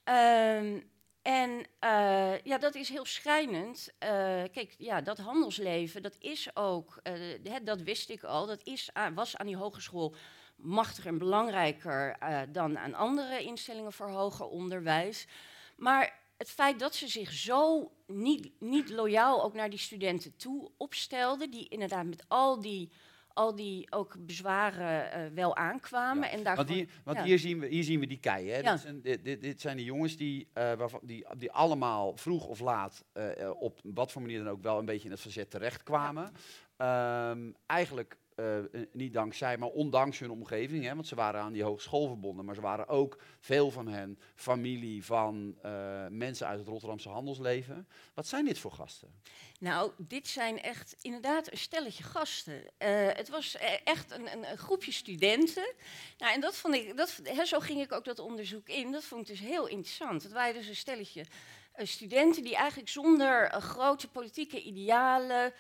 Uh, 0.05 0.83
en 1.23 1.51
uh, 1.85 2.39
ja, 2.39 2.59
dat 2.59 2.75
is 2.75 2.89
heel 2.89 3.05
schrijnend. 3.05 3.89
Uh, 3.89 4.09
kijk, 4.53 4.75
ja, 4.79 5.01
dat 5.01 5.19
handelsleven, 5.19 6.03
dat 6.03 6.17
is 6.19 6.57
ook, 6.57 7.01
hè, 7.43 7.63
dat 7.63 7.81
wist 7.81 8.11
ik 8.11 8.23
al, 8.23 8.47
dat 8.47 8.61
is, 8.65 8.91
was 9.15 9.37
aan 9.37 9.47
die 9.47 9.57
hogeschool 9.57 10.15
machtiger 10.57 11.11
en 11.11 11.19
belangrijker 11.19 12.17
dan 12.49 12.79
aan 12.79 12.95
andere 12.95 13.43
instellingen 13.43 13.93
voor 13.93 14.09
hoger 14.09 14.47
onderwijs. 14.47 15.27
Maar 15.77 16.21
het 16.43 16.51
feit 16.51 16.79
dat 16.79 16.95
ze 16.95 17.09
zich 17.09 17.33
zo 17.33 17.93
niet, 18.07 18.51
niet 18.59 18.91
loyaal 18.91 19.45
ook 19.45 19.55
naar 19.55 19.71
die 19.71 19.79
studenten 19.79 20.37
toe 20.37 20.71
opstelden, 20.77 21.51
die 21.51 21.69
inderdaad 21.69 22.05
met 22.05 22.25
al 22.29 22.61
die, 22.61 22.91
al 23.29 23.55
die 23.55 23.93
ook 23.93 24.17
bezwaren 24.19 25.21
uh, 25.21 25.35
wel 25.35 25.57
aankwamen. 25.57 26.31
En 26.31 26.43
want, 26.55 26.69
die, 26.69 26.89
want 27.05 27.19
hier, 27.19 27.39
zien 27.39 27.61
we, 27.61 27.67
hier 27.67 27.85
zien 27.85 28.01
we 28.01 28.07
die 28.07 28.19
kei. 28.19 28.51
Hè? 28.51 28.63
Dit, 28.63 28.81
zijn, 28.81 29.03
dit, 29.03 29.25
dit, 29.25 29.43
dit, 29.43 29.61
zijn 29.61 29.77
de 29.77 29.85
jongens 29.85 30.17
die, 30.17 30.49
uh, 30.55 30.73
waarvan, 30.73 31.01
die, 31.03 31.27
die 31.37 31.53
allemaal 31.53 32.17
vroeg 32.17 32.47
of 32.47 32.61
laat 32.61 33.05
uh, 33.15 33.51
op 33.61 33.81
wat 33.83 34.13
voor 34.13 34.23
manier 34.23 34.39
dan 34.39 34.53
ook 34.53 34.63
wel 34.63 34.79
een 34.79 34.85
beetje 34.85 35.05
in 35.05 35.11
het 35.11 35.21
verzet 35.21 35.51
terechtkwamen. 35.51 36.33
Um, 36.77 37.55
eigenlijk 37.67 38.17
uh, 38.37 38.59
niet 38.93 39.13
dankzij, 39.13 39.59
maar 39.59 39.69
ondanks 39.69 40.19
hun 40.19 40.31
omgeving. 40.31 40.85
Hè, 40.85 40.95
want 40.95 41.07
ze 41.07 41.15
waren 41.15 41.41
aan 41.41 41.53
die 41.53 41.63
hogeschool 41.63 42.07
verbonden. 42.07 42.45
Maar 42.45 42.55
ze 42.55 42.61
waren 42.61 42.89
ook, 42.89 43.19
veel 43.41 43.71
van 43.71 43.89
hen, 43.89 44.19
familie 44.35 45.05
van 45.05 45.57
uh, 45.65 46.07
mensen 46.09 46.47
uit 46.47 46.59
het 46.59 46.69
Rotterdamse 46.69 47.09
handelsleven. 47.09 47.89
Wat 48.15 48.27
zijn 48.27 48.45
dit 48.45 48.59
voor 48.59 48.73
gasten? 48.73 49.21
Nou, 49.59 49.93
dit 49.99 50.29
zijn 50.29 50.63
echt 50.63 50.97
inderdaad 51.01 51.51
een 51.51 51.59
stelletje 51.59 52.03
gasten. 52.03 52.63
Het 53.17 53.29
was 53.29 53.57
echt 53.85 54.11
een, 54.11 54.33
een, 54.33 54.51
een, 54.51 54.59
groepje 54.59 54.93
studenten. 54.93 55.75
Nou, 56.19 56.35
en 56.35 56.41
dat 56.41 56.57
vond 56.57 56.75
ik, 56.75 56.97
dat, 56.97 57.21
hè, 57.23 57.45
zo 57.45 57.61
ging 57.61 57.81
ik 57.81 57.93
ook 57.93 58.05
dat 58.05 58.19
onderzoek 58.19 58.69
in. 58.69 58.93
Dat 58.93 59.05
vond 59.05 59.21
ik 59.21 59.27
dus 59.27 59.41
heel 59.41 59.67
interessant. 59.67 60.23
Het 60.23 60.33
waren 60.33 60.55
dus 60.55 60.69
een 60.69 60.77
stelletje 60.77 61.25
studenten 61.77 62.43
die 62.43 62.57
eigenlijk 62.57 62.89
zonder 62.89 63.51
grote 63.61 64.09
politieke 64.09 64.63
idealen. 64.63 65.53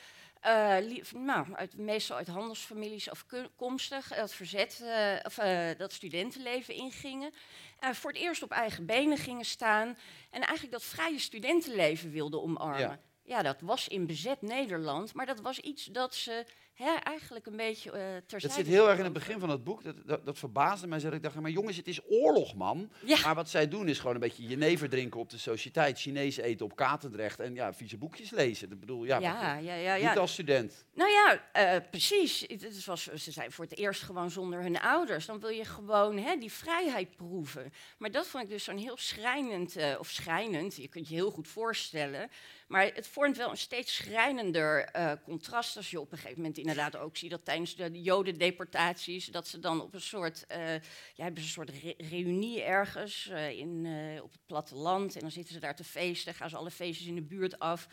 Uh, 0.47 0.77
nou, 1.15 1.47
uit, 1.55 1.77
meestal 1.77 2.17
uit 2.17 2.27
handelsfamilies 2.27 3.11
afkomstig, 3.11 4.15
dat 4.15 4.33
verzet, 4.33 4.81
uh, 4.83 5.15
of 5.23 5.39
uh, 5.39 5.69
dat 5.77 5.93
studentenleven 5.93 6.75
ingingen. 6.75 7.33
voor 7.81 8.11
het 8.11 8.21
eerst 8.21 8.43
op 8.43 8.51
eigen 8.51 8.87
benen 8.87 9.19
gingen 9.19 9.45
staan 9.45 9.99
en 10.31 10.41
eigenlijk 10.41 10.73
dat 10.73 10.83
vrije 10.85 11.19
studentenleven 11.19 12.11
wilden 12.11 12.43
omarmen. 12.43 12.81
Ja. 12.81 12.99
ja, 13.23 13.43
dat 13.43 13.61
was 13.61 13.89
in 13.89 14.07
bezet 14.07 14.43
Nederland, 14.43 15.15
maar 15.15 15.27
dat 15.27 15.41
was 15.41 15.59
iets 15.59 15.85
dat 15.85 16.15
ze 16.15 16.45
hè, 16.75 16.95
eigenlijk 16.95 17.47
een 17.47 17.57
beetje 17.57 17.91
uh, 17.91 17.97
terzijde. 17.97 18.47
Dat 18.47 18.53
zit 18.53 18.67
heel 18.67 18.89
erg 18.89 18.99
in 18.99 19.05
het 19.05 19.13
begin 19.13 19.41
van 19.41 19.51
het 19.51 19.65
boek. 19.65 19.85
Dat, 19.85 19.97
dat, 20.07 20.27
dat 20.27 20.39
verbaasde 20.39 20.87
mij. 20.87 21.01
Ik 21.01 21.23
dacht, 21.23 21.41
maar 21.41 21.51
jongens, 21.51 21.77
het 21.77 21.89
is 21.89 22.01
oorlog, 22.09 22.55
man. 22.55 22.91
Ja. 23.05 23.19
Maar 23.25 23.35
wat 23.35 23.49
zij 23.49 23.69
doen 23.69 23.89
is 23.89 23.99
gewoon 23.99 24.15
een 24.15 24.21
beetje 24.21 24.47
jenever 24.47 24.89
drinken 24.89 25.21
op 25.21 25.31
de 25.31 25.39
sociëteit. 25.39 26.01
Chinees 26.01 26.37
eten 26.37 26.67
op 26.67 26.77
Katendrecht 26.77 27.41
en 27.41 27.55
ja, 27.55 27.75
vieze 27.75 27.97
boekjes 27.97 28.31
lezen. 28.31 28.69
Dat 28.69 28.81
bedoel, 28.81 29.05
ja, 29.05 29.19
ja, 29.19 29.57
ja, 29.57 29.75
ja, 29.75 29.95
ja. 29.95 30.09
niet 30.09 30.19
als 30.19 30.33
student. 30.33 30.85
Nou 30.95 31.11
ja, 31.11 31.43
uh, 31.57 31.89
precies. 31.91 32.41
Het 32.41 32.85
was, 32.85 33.03
ze 33.03 33.31
zijn 33.31 33.53
voor 33.53 33.65
het 33.65 33.79
eerst 33.79 34.03
gewoon 34.03 34.31
zonder 34.31 34.63
hun 34.63 34.81
ouders. 34.81 35.27
Dan 35.27 35.41
wil 35.41 35.51
je 35.51 35.65
gewoon 35.65 36.19
hè, 36.19 36.37
die 36.37 36.53
vrijheid 36.53 37.17
proeven. 37.17 37.73
Maar 37.99 38.11
dat 38.11 38.27
vond 38.27 38.45
ik 38.45 38.51
dus 38.51 38.65
zo'n 38.65 38.77
heel 38.77 38.97
schrijnend, 38.97 39.77
uh, 39.77 39.95
of 39.99 40.09
schrijnend, 40.09 40.77
je 40.77 40.89
kunt 40.89 41.09
je 41.09 41.15
heel 41.15 41.31
goed 41.31 41.49
voorstellen. 41.49 42.31
Maar 42.73 42.91
het 42.95 43.07
vormt 43.07 43.37
wel 43.37 43.51
een 43.51 43.57
steeds 43.57 43.95
schrijnender 43.95 44.97
uh, 44.97 45.13
contrast 45.25 45.77
als 45.77 45.91
je 45.91 46.01
op 46.01 46.13
een 46.13 46.19
gegeven 46.19 46.37
moment 46.37 46.59
inderdaad 46.59 46.97
ook 46.97 47.17
ziet 47.17 47.31
dat 47.31 47.45
tijdens 47.45 47.77
de 47.77 48.03
jodendeportaties, 48.03 49.27
dat 49.27 49.49
ze 49.49 49.59
dan 49.59 49.81
op 49.81 49.95
een 49.95 50.01
soort, 50.01 50.45
uh, 50.51 50.75
ja, 51.15 51.25
hebben 51.25 51.43
ze 51.43 51.47
een 51.47 51.67
soort 51.67 51.71
re 51.83 51.95
reunie 51.99 52.63
ergens 52.63 53.29
uh, 53.31 53.51
in, 53.51 53.87
op 54.23 54.33
het 54.33 54.47
platteland 54.47 55.15
en 55.15 55.21
dan 55.21 55.31
zitten 55.31 55.55
ze 55.55 55.61
daar 55.61 55.77
te 55.77 55.85
feesten, 55.85 56.35
gaan 56.35 56.51
ze 56.51 56.57
alle 56.57 56.71
feestjes 56.71 57.07
in 57.07 57.15
de 57.15 57.23
buurt 57.23 57.59
af. 57.59 57.89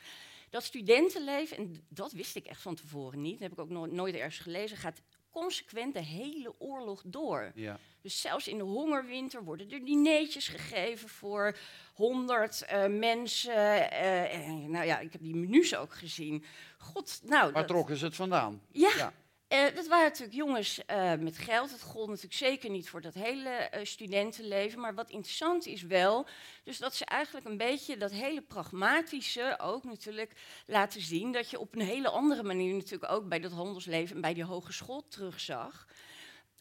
Dat 0.49 0.63
studentenleven, 0.63 1.57
en 1.57 1.85
dat 1.89 2.11
wist 2.11 2.35
ik 2.35 2.45
echt 2.45 2.61
van 2.61 2.75
tevoren 2.75 3.21
niet, 3.21 3.39
dat 3.39 3.41
heb 3.41 3.51
ik 3.51 3.59
ook 3.59 3.69
no 3.69 3.85
nooit 3.85 4.15
ergens 4.15 4.39
gelezen, 4.39 4.77
gaat 4.77 5.01
consequent 5.31 5.93
de 5.93 6.03
hele 6.03 6.53
oorlog 6.57 7.01
door. 7.05 7.51
Ja. 7.55 7.79
Dus 8.01 8.21
zelfs 8.21 8.47
in 8.47 8.57
de 8.57 8.63
hongerwinter 8.63 9.43
worden 9.43 9.71
er 9.71 9.85
dineetjes 9.85 10.47
gegeven 10.47 11.09
voor 11.09 11.57
honderd 11.93 12.65
uh, 12.73 12.85
mensen. 12.87 13.93
Uh, 13.93 14.67
nou 14.67 14.85
ja, 14.85 14.99
ik 14.99 15.11
heb 15.11 15.21
die 15.21 15.35
menus 15.35 15.75
ook 15.75 15.93
gezien. 15.93 16.43
God, 16.77 17.21
nou. 17.23 17.51
Waar 17.51 17.65
trokken 17.65 17.97
ze 17.97 18.05
het 18.05 18.15
vandaan? 18.15 18.61
Ja. 18.71 18.91
ja. 18.97 19.13
Uh, 19.49 19.75
dat 19.75 19.87
waren 19.87 20.05
natuurlijk 20.05 20.37
jongens 20.37 20.79
uh, 20.91 21.13
met 21.13 21.37
geld. 21.37 21.71
Het 21.71 21.81
gold 21.81 22.07
natuurlijk 22.07 22.33
zeker 22.33 22.69
niet 22.69 22.89
voor 22.89 23.01
dat 23.01 23.13
hele 23.13 23.71
uh, 23.73 23.79
studentenleven. 23.83 24.79
Maar 24.79 24.95
wat 24.95 25.09
interessant 25.09 25.65
is 25.65 25.81
wel, 25.81 26.27
dus 26.63 26.77
dat 26.77 26.95
ze 26.95 27.05
eigenlijk 27.05 27.45
een 27.45 27.57
beetje 27.57 27.97
dat 27.97 28.11
hele 28.11 28.41
pragmatische 28.41 29.59
ook 29.61 29.83
natuurlijk 29.83 30.31
laten 30.65 31.01
zien. 31.01 31.31
Dat 31.31 31.49
je 31.49 31.59
op 31.59 31.75
een 31.75 31.81
hele 31.81 32.09
andere 32.09 32.43
manier 32.43 32.73
natuurlijk 32.73 33.11
ook 33.11 33.27
bij 33.27 33.39
dat 33.39 33.51
handelsleven 33.51 34.15
en 34.15 34.21
bij 34.21 34.33
die 34.33 34.43
hogeschool 34.43 35.07
terugzag. 35.07 35.87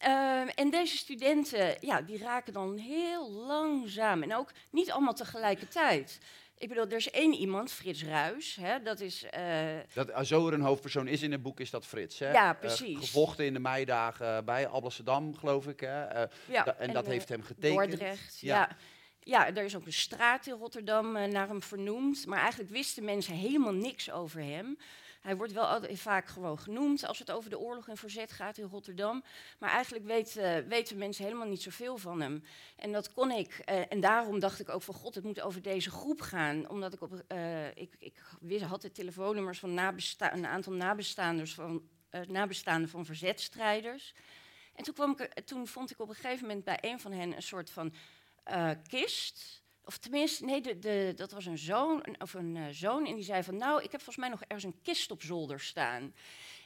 Uh, 0.06 0.58
en 0.58 0.70
deze 0.70 0.96
studenten, 0.96 1.76
ja, 1.80 2.02
die 2.02 2.18
raken 2.18 2.52
dan 2.52 2.76
heel 2.76 3.30
langzaam 3.30 4.22
en 4.22 4.34
ook 4.34 4.52
niet 4.70 4.90
allemaal 4.90 5.14
tegelijkertijd. 5.14 6.18
Ik 6.58 6.68
bedoel, 6.68 6.86
er 6.86 6.96
is 6.96 7.10
één 7.10 7.34
iemand, 7.34 7.72
Frits 7.72 8.04
Ruis. 8.04 8.56
Hè, 8.60 8.82
dat 8.82 9.00
is. 9.00 9.24
Uh, 9.38 9.76
dat 9.94 10.26
zo 10.26 10.46
er 10.46 10.52
een 10.52 10.60
hoofdpersoon 10.60 11.06
is 11.06 11.22
in 11.22 11.32
het 11.32 11.42
boek, 11.42 11.60
is 11.60 11.70
dat 11.70 11.86
Frits. 11.86 12.18
Hè? 12.18 12.32
Ja, 12.32 12.54
eh, 12.54 12.60
precies. 12.60 12.94
Uh, 12.94 12.98
gevochten 12.98 13.44
in 13.44 13.52
de 13.52 13.58
meidagen 13.58 14.44
bij 14.44 14.66
Alblasserdam, 14.66 15.36
geloof 15.36 15.66
ik. 15.66 15.80
Hè? 15.80 16.22
Uh, 16.22 16.30
ja, 16.48 16.64
da 16.64 16.76
en, 16.76 16.92
dat 16.92 17.06
heeft 17.06 17.28
hem 17.28 17.42
getekend. 17.42 17.90
Dordrecht, 17.90 18.40
ja. 18.40 18.56
ja. 18.56 18.76
Ja, 19.20 19.46
er 19.46 19.64
is 19.64 19.76
ook 19.76 19.86
een 19.86 19.92
straat 19.92 20.46
in 20.46 20.54
Rotterdam 20.54 21.12
naar 21.12 21.48
hem 21.48 21.62
vernoemd. 21.62 22.26
Maar 22.26 22.40
eigenlijk 22.40 22.70
wisten 22.70 23.04
mensen 23.04 23.34
helemaal 23.34 23.72
niks 23.72 24.10
over 24.10 24.40
hem. 24.40 24.78
Hij 25.20 25.36
wordt 25.36 25.52
wel 25.52 25.80
vaak 25.96 26.26
gewoon 26.26 26.58
genoemd 26.58 27.06
als 27.06 27.18
het 27.18 27.30
over 27.30 27.50
de 27.50 27.58
oorlog 27.58 27.88
en 27.88 27.96
verzet 27.96 28.32
gaat 28.32 28.58
in 28.58 28.68
Rotterdam. 28.68 29.24
Maar 29.58 29.70
eigenlijk 29.70 30.04
uh, 30.36 30.56
weten 30.68 30.98
mensen 30.98 31.24
helemaal 31.24 31.46
niet 31.46 31.62
zoveel 31.62 31.96
van 31.96 32.20
hem. 32.20 32.44
En 32.76 32.92
dat 32.92 33.12
kon 33.12 33.30
ik. 33.30 33.62
Uh, 33.70 33.92
en 33.92 34.00
daarom 34.00 34.38
dacht 34.38 34.60
ik 34.60 34.68
ook 34.68 34.82
van 34.82 34.94
god, 34.94 35.14
het 35.14 35.24
moet 35.24 35.40
over 35.40 35.62
deze 35.62 35.90
groep 35.90 36.20
gaan. 36.20 36.68
Omdat 36.68 36.92
ik 36.92 37.00
op. 37.00 37.22
Uh, 37.28 37.66
ik, 37.66 37.96
ik 37.98 38.60
had 38.60 38.82
de 38.82 38.92
telefoonnummers 38.92 39.58
van 39.58 39.78
een 40.18 40.46
aantal 40.46 40.72
nabestaanders 40.72 41.54
van, 41.54 41.88
nabestaanden 42.26 42.88
van 42.88 43.04
verzetstrijders. 43.04 44.14
En 44.74 44.84
toen, 44.84 44.94
kwam 44.94 45.16
ik, 45.18 45.40
toen 45.40 45.66
vond 45.66 45.90
ik 45.90 46.00
op 46.00 46.08
een 46.08 46.14
gegeven 46.14 46.46
moment 46.46 46.64
bij 46.64 46.78
een 46.80 47.00
van 47.00 47.12
hen 47.12 47.36
een 47.36 47.42
soort 47.42 47.70
van 47.70 47.92
kist. 48.88 49.62
Of 49.88 49.98
tenminste, 49.98 50.44
nee, 50.44 50.60
de, 50.60 50.78
de, 50.78 51.12
dat 51.16 51.32
was 51.32 51.46
een 51.46 51.58
zoon, 51.58 52.04
of 52.18 52.34
een 52.34 52.54
uh, 52.54 52.64
zoon. 52.70 53.06
En 53.06 53.14
die 53.14 53.24
zei 53.24 53.42
van, 53.42 53.56
nou, 53.56 53.82
ik 53.82 53.92
heb 53.92 54.02
volgens 54.02 54.16
mij 54.16 54.28
nog 54.28 54.42
ergens 54.42 54.64
een 54.64 54.82
kist 54.82 55.10
op 55.10 55.22
zolder 55.22 55.60
staan. 55.60 56.14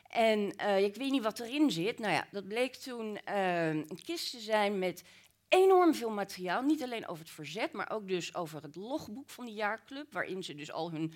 En 0.08 0.54
uh, 0.60 0.84
ik 0.84 0.94
weet 0.94 1.10
niet 1.10 1.22
wat 1.22 1.40
erin 1.40 1.70
zit. 1.70 1.98
Nou 1.98 2.12
ja, 2.12 2.26
dat 2.30 2.48
bleek 2.48 2.74
toen 2.74 3.18
uh, 3.28 3.68
een 3.68 4.00
kist 4.04 4.30
te 4.30 4.40
zijn 4.40 4.78
met 4.78 5.04
enorm 5.48 5.94
veel 5.94 6.10
materiaal. 6.10 6.62
Niet 6.62 6.82
alleen 6.82 7.06
over 7.06 7.24
het 7.24 7.32
verzet, 7.32 7.72
maar 7.72 7.90
ook 7.90 8.08
dus 8.08 8.34
over 8.34 8.62
het 8.62 8.76
logboek 8.76 9.30
van 9.30 9.44
de 9.44 9.52
jaarclub. 9.52 10.12
Waarin 10.12 10.42
ze 10.42 10.54
dus 10.54 10.72
al 10.72 10.90
hun 10.90 11.12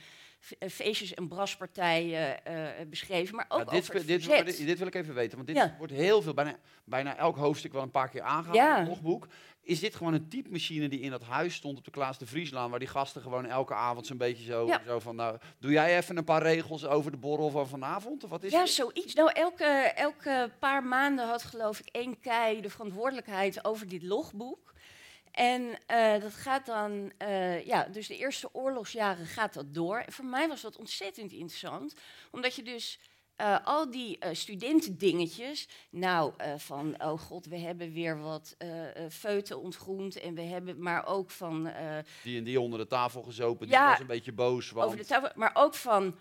feestjes 0.69 1.15
en 1.15 1.29
braspartijen 1.29 2.41
beschreven. 2.91 3.37
Maar 3.37 3.47
ook 3.49 3.59
ja, 3.59 3.65
dit, 3.65 3.81
over 3.81 4.07
dit, 4.07 4.27
dit, 4.47 4.67
dit, 4.67 4.79
wil 4.79 4.87
ik 4.87 4.95
even 4.95 5.15
weten, 5.15 5.37
want 5.37 5.49
dit 5.49 5.57
ja. 5.57 5.75
wordt 5.79 5.93
heel 5.93 6.23
veel, 6.23 6.35
bijna, 6.35 6.57
bijna 6.85 7.17
elk 7.17 7.37
hoofdstuk 7.37 7.73
wel 7.73 7.83
een 7.83 7.91
paar 7.91 8.09
keer 8.09 8.23
aangehaald, 8.23 8.57
ja. 8.57 8.79
het 8.79 8.89
logboek. 8.89 9.27
Is 9.67 9.81
dit 9.81 9.95
gewoon 9.95 10.15
een 10.15 10.29
typemachine 10.29 10.89
die 10.89 11.01
in 11.01 11.11
dat 11.11 11.23
huis 11.23 11.55
stond 11.55 11.79
op 11.79 11.85
de 11.85 11.91
Klaas 11.91 12.19
de 12.19 12.27
Vrieslaan, 12.27 12.71
waar 12.71 12.79
die 12.79 12.89
gasten 12.89 13.23
gewoon 13.23 13.47
elke 13.47 13.75
avond 13.75 14.07
zo'n 14.07 14.17
beetje 14.17 14.45
zo, 14.45 14.71
zo 14.87 14.99
van, 14.99 15.17
nou, 15.17 15.39
doe 15.59 15.71
jij 15.71 15.97
even 15.97 16.17
een 16.17 16.25
paar 16.25 16.43
regels 16.43 16.87
over 16.87 17.11
de 17.11 17.17
borrel 17.17 17.51
van 17.51 17.69
vanavond? 17.69 18.25
Of 18.25 18.31
wat 18.31 18.43
is 18.43 18.53
ja, 18.53 18.61
dit? 18.61 18.69
zoiets. 18.69 19.15
Nou, 19.15 19.31
elke, 19.33 19.65
elke 19.95 20.51
paar 20.59 20.85
maanden 20.85 21.29
had 21.29 21.43
geloof 21.43 21.79
ik 21.79 21.89
één 21.93 22.21
kei 22.21 22.61
de 22.61 22.71
verantwoordelijkheid 22.71 23.65
over 23.65 23.89
dit 23.89 24.03
logboek. 24.03 24.75
En 25.37 25.63
uh, 25.91 26.21
dat 26.21 26.35
gaat 26.35 26.67
dan, 26.67 27.13
uh, 27.23 27.67
ja, 27.67 27.85
dus 27.85 28.07
de 28.07 28.17
eerste 28.17 28.49
oorlogsjaren 28.53 29.27
gaat 29.27 29.55
dat 29.55 29.75
door. 29.75 29.99
En 29.99 30.13
voor 30.13 30.25
mij 30.25 30.49
was 30.49 30.61
dat 30.61 30.77
ontzettend 30.77 31.33
interessant, 31.33 31.95
omdat 32.31 32.55
je 32.55 32.63
dus 32.63 32.99
uh, 33.41 33.59
al 33.65 33.91
die 33.91 34.19
uh, 34.25 34.29
studentendingetjes, 34.33 35.69
nou, 35.91 36.33
uh, 36.39 36.53
van, 36.57 37.03
oh 37.03 37.21
god, 37.21 37.47
we 37.47 37.59
hebben 37.59 37.93
weer 37.93 38.21
wat 38.21 38.57
feuten 39.11 39.61
ontgroend 39.61 40.21
en 40.21 40.35
we 40.35 40.43
hebben, 40.43 40.83
maar 40.83 41.07
ook 41.07 41.31
van... 41.31 41.73
die 42.23 42.39
en 42.39 42.45
die 42.45 42.61
onder 42.61 42.79
de 42.79 42.87
tafel 42.87 43.23
gezopen, 43.23 43.69
ja, 43.69 43.81
die 43.81 43.91
was 43.91 44.01
een 44.01 44.07
beetje 44.07 44.33
boos. 44.33 44.71
Want... 44.71 44.87
Over 44.87 44.99
de 44.99 45.07
tafel, 45.07 45.31
maar 45.35 45.51
ook 45.55 45.75
van, 45.75 46.17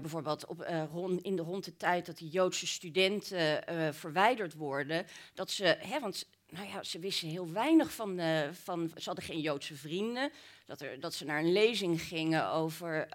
bijvoorbeeld 0.00 0.46
op, 0.46 0.86
rond, 0.92 1.22
in 1.22 1.36
de 1.36 1.42
rond 1.42 1.64
de 1.64 1.76
tijd 1.76 2.06
dat 2.06 2.18
die 2.18 2.30
Joodse 2.30 2.66
studenten 2.66 3.64
verwijderd 3.94 4.54
worden, 4.54 5.06
dat 5.34 5.50
ze, 5.50 5.64
hè, 5.64 6.00
want 6.00 6.26
nou 6.52 6.68
ja, 6.68 6.82
ze 6.82 6.98
wisten 6.98 7.28
heel 7.28 7.52
weinig 7.52 7.92
van, 7.92 8.16
de, 8.16 8.50
van 8.52 8.90
ze 8.96 9.04
hadden 9.04 9.24
geen 9.24 9.40
Joodse 9.40 9.76
vrienden, 9.76 10.30
dat, 10.66 10.80
er, 10.80 11.00
dat 11.00 11.14
ze 11.14 11.24
naar 11.24 11.38
een 11.38 11.52
lezing 11.52 12.02
gingen 12.02 12.50
over 12.50 13.08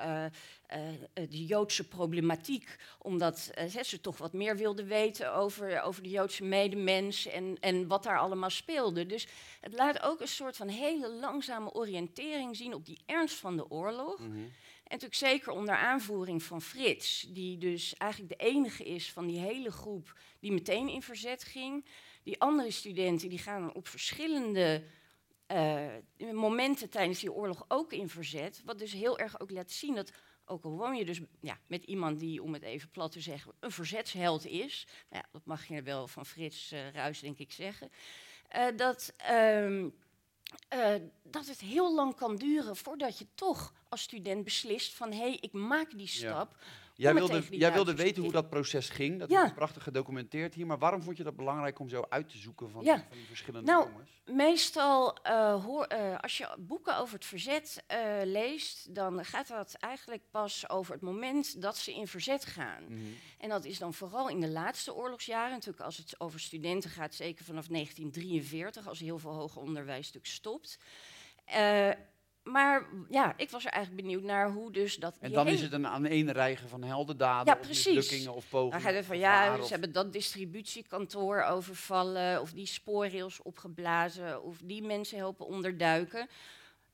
de 1.14 1.46
Joodse 1.46 1.88
problematiek, 1.88 2.76
omdat 3.00 3.52
ze 3.82 4.02
toch 4.02 4.18
wat 4.18 4.34
meer 4.34 4.58
wilden 4.58 4.88
weten 4.88 5.34
over, 5.34 5.82
over 5.82 6.04
de 6.04 6.10
Joodse 6.10 6.44
medemens 6.44 7.28
en, 7.28 7.58
en 7.60 7.88
wat 7.88 8.04
daar 8.04 8.20
allemaal 8.20 8.50
speelde. 8.50 9.06
Dus 9.06 9.28
het 9.62 9.74
laat 9.74 10.02
ook 10.02 10.22
een 10.22 10.28
soort 10.28 10.56
van 10.58 10.68
hele 10.68 11.10
langzame 11.10 11.74
oriëntering 11.74 12.56
zien 12.56 12.74
op 12.74 12.86
die 12.86 13.02
ernst 13.06 13.36
van 13.36 13.56
de 13.58 13.70
oorlog. 13.70 14.20
Mhm. 14.20 14.40
Natuurlijk 14.90 15.20
zeker 15.20 15.52
onder 15.52 15.76
aanvoering 15.76 16.44
van 16.44 16.62
Frits, 16.62 17.28
die 17.30 17.58
dus 17.58 17.94
eigenlijk 17.94 18.40
de 18.40 18.46
enige 18.46 18.84
is 18.84 19.12
van 19.12 19.28
die 19.28 19.40
hele 19.40 19.72
groep 19.72 20.20
die 20.40 20.52
meteen 20.52 20.90
in 20.90 21.02
verzet 21.02 21.44
ging. 21.44 21.86
Die 22.24 22.42
andere 22.42 22.72
studenten 22.72 23.30
die 23.30 23.38
gaan 23.38 23.74
op 23.74 23.88
verschillende 23.88 24.84
uh, 25.52 25.86
momenten 26.32 26.90
tijdens 26.90 27.20
die 27.20 27.34
oorlog 27.34 27.66
ook 27.68 27.94
in 27.94 28.10
verzet. 28.10 28.62
Wat 28.66 28.80
dus 28.80 28.94
heel 28.94 29.20
erg 29.20 29.40
ook 29.40 29.52
laat 29.52 29.72
zien 29.72 29.96
dat, 29.96 30.12
ook 30.46 30.64
al 30.64 30.78
woon 30.78 30.96
je 30.96 31.06
dus 31.06 31.20
ja, 31.42 31.60
met 31.68 31.84
iemand 31.84 32.20
die, 32.20 32.44
om 32.44 32.54
het 32.54 32.64
even 32.64 32.90
plat 32.90 33.12
te 33.12 33.22
zeggen, 33.22 33.54
een 33.60 33.72
verzetsheld 33.72 34.46
is. 34.46 34.88
Nou 35.10 35.24
ja, 35.24 35.30
dat 35.32 35.46
mag 35.46 35.68
je 35.68 35.82
wel 35.82 36.08
van 36.08 36.26
Frits 36.26 36.74
uh, 36.74 36.90
Ruis, 36.90 37.20
denk 37.20 37.38
ik, 37.38 37.52
zeggen. 37.52 37.90
Uh, 38.56 38.66
dat, 38.76 39.14
um, 39.32 39.94
dat 41.24 41.48
het 41.48 41.60
heel 41.60 41.96
lang 41.96 42.16
kan 42.16 42.36
duren 42.36 42.76
voordat 42.76 43.18
je 43.18 43.28
toch 43.36 43.74
als 43.90 44.02
student 44.02 44.44
beslist 44.44 44.94
van 44.94 45.12
hé, 45.12 45.18
hey, 45.18 45.38
ik 45.42 45.52
maak 45.52 45.98
die 45.98 46.08
stap. 46.08 46.56
Ja. 46.60 46.68
Jij 46.98 47.14
wilde, 47.14 47.44
jij 47.50 47.74
wilde 47.74 47.96
weten 47.96 48.24
hoe 48.24 48.32
dat 48.32 48.50
proces 48.50 48.90
ging. 48.90 49.20
Dat 49.20 49.32
is 49.32 49.54
prachtig 49.54 49.84
gedocumenteerd 49.84 50.54
hier. 50.54 50.66
Maar 50.66 50.78
waarom 50.78 51.04
vond 51.04 51.18
je 51.18 51.24
dat 51.24 51.36
belangrijk 51.36 51.80
om 51.80 51.90
zo 51.90 52.06
uit 52.10 52.30
te 52.30 52.38
zoeken 52.38 52.70
van, 52.70 52.86
van 52.86 53.04
die 53.12 53.26
verschillende 53.28 53.72
nou, 53.72 53.90
jongens? 53.90 54.22
Meestal, 54.26 55.18
uh, 55.28 55.64
hoor, 55.64 55.88
uh, 55.94 56.20
als 56.20 56.38
je 56.38 56.56
boeken 56.60 56.98
over 56.98 57.14
het 57.14 57.26
verzet 57.26 57.84
uh, 57.92 57.98
leest, 58.24 58.96
dan 58.96 59.26
gaat 59.26 59.48
dat 59.48 59.74
eigenlijk 59.80 60.22
pas 60.32 60.70
over 60.70 60.94
het 60.94 61.02
moment 61.02 61.62
dat 61.62 61.78
ze 61.78 61.94
in 61.94 62.08
verzet 62.08 62.46
gaan. 62.46 62.84
Mm 62.84 62.98
-hmm. 62.98 63.16
En 63.38 63.50
dat 63.50 63.66
is 63.66 63.80
dan 63.80 63.94
vooral 63.94 64.30
in 64.30 64.40
de 64.40 64.50
laatste 64.50 64.96
oorlogsjaren. 64.96 65.52
Natuurlijk 65.52 65.86
als 65.86 65.98
het 65.98 66.20
over 66.20 66.40
studenten 66.40 66.90
gaat, 66.90 67.14
zeker 67.14 67.46
vanaf 67.46 67.68
1943, 67.68 68.88
als 68.88 69.00
heel 69.00 69.20
veel 69.20 69.34
hoger 69.34 69.62
onderwijs 69.62 70.06
natuurlijk 70.06 70.34
stopt. 70.34 70.80
Maar 72.52 72.88
ja, 73.10 73.34
ik 73.38 73.50
was 73.50 73.66
er 73.66 73.72
eigenlijk 73.72 74.04
benieuwd 74.04 74.24
naar 74.24 74.52
hoe 74.52 74.72
dus 74.72 74.96
dat... 74.96 75.18
En 75.20 75.32
dan 75.32 75.48
is 75.48 75.62
het 75.62 75.72
een 75.72 75.88
aaneenrijgen 75.88 76.70
van 76.70 76.84
heldendaden 76.84 77.54
ja, 77.54 77.60
of 77.60 77.68
mislukkingen 77.68 78.34
of 78.34 78.50
pogingen. 78.50 78.72
Dan 78.72 78.82
gaat 78.82 78.94
het 78.94 79.06
van, 79.06 79.18
ja, 79.18 79.62
ze 79.62 79.72
hebben 79.72 79.92
dat 79.92 80.14
distributiekantoor 80.14 81.42
overvallen... 81.42 82.42
of 82.42 82.52
die 82.52 82.66
spoorrails 82.66 83.42
opgeblazen 83.42 84.44
of 84.44 84.58
die 84.64 84.82
mensen 84.82 85.18
helpen 85.18 85.46
onderduiken. 85.46 86.28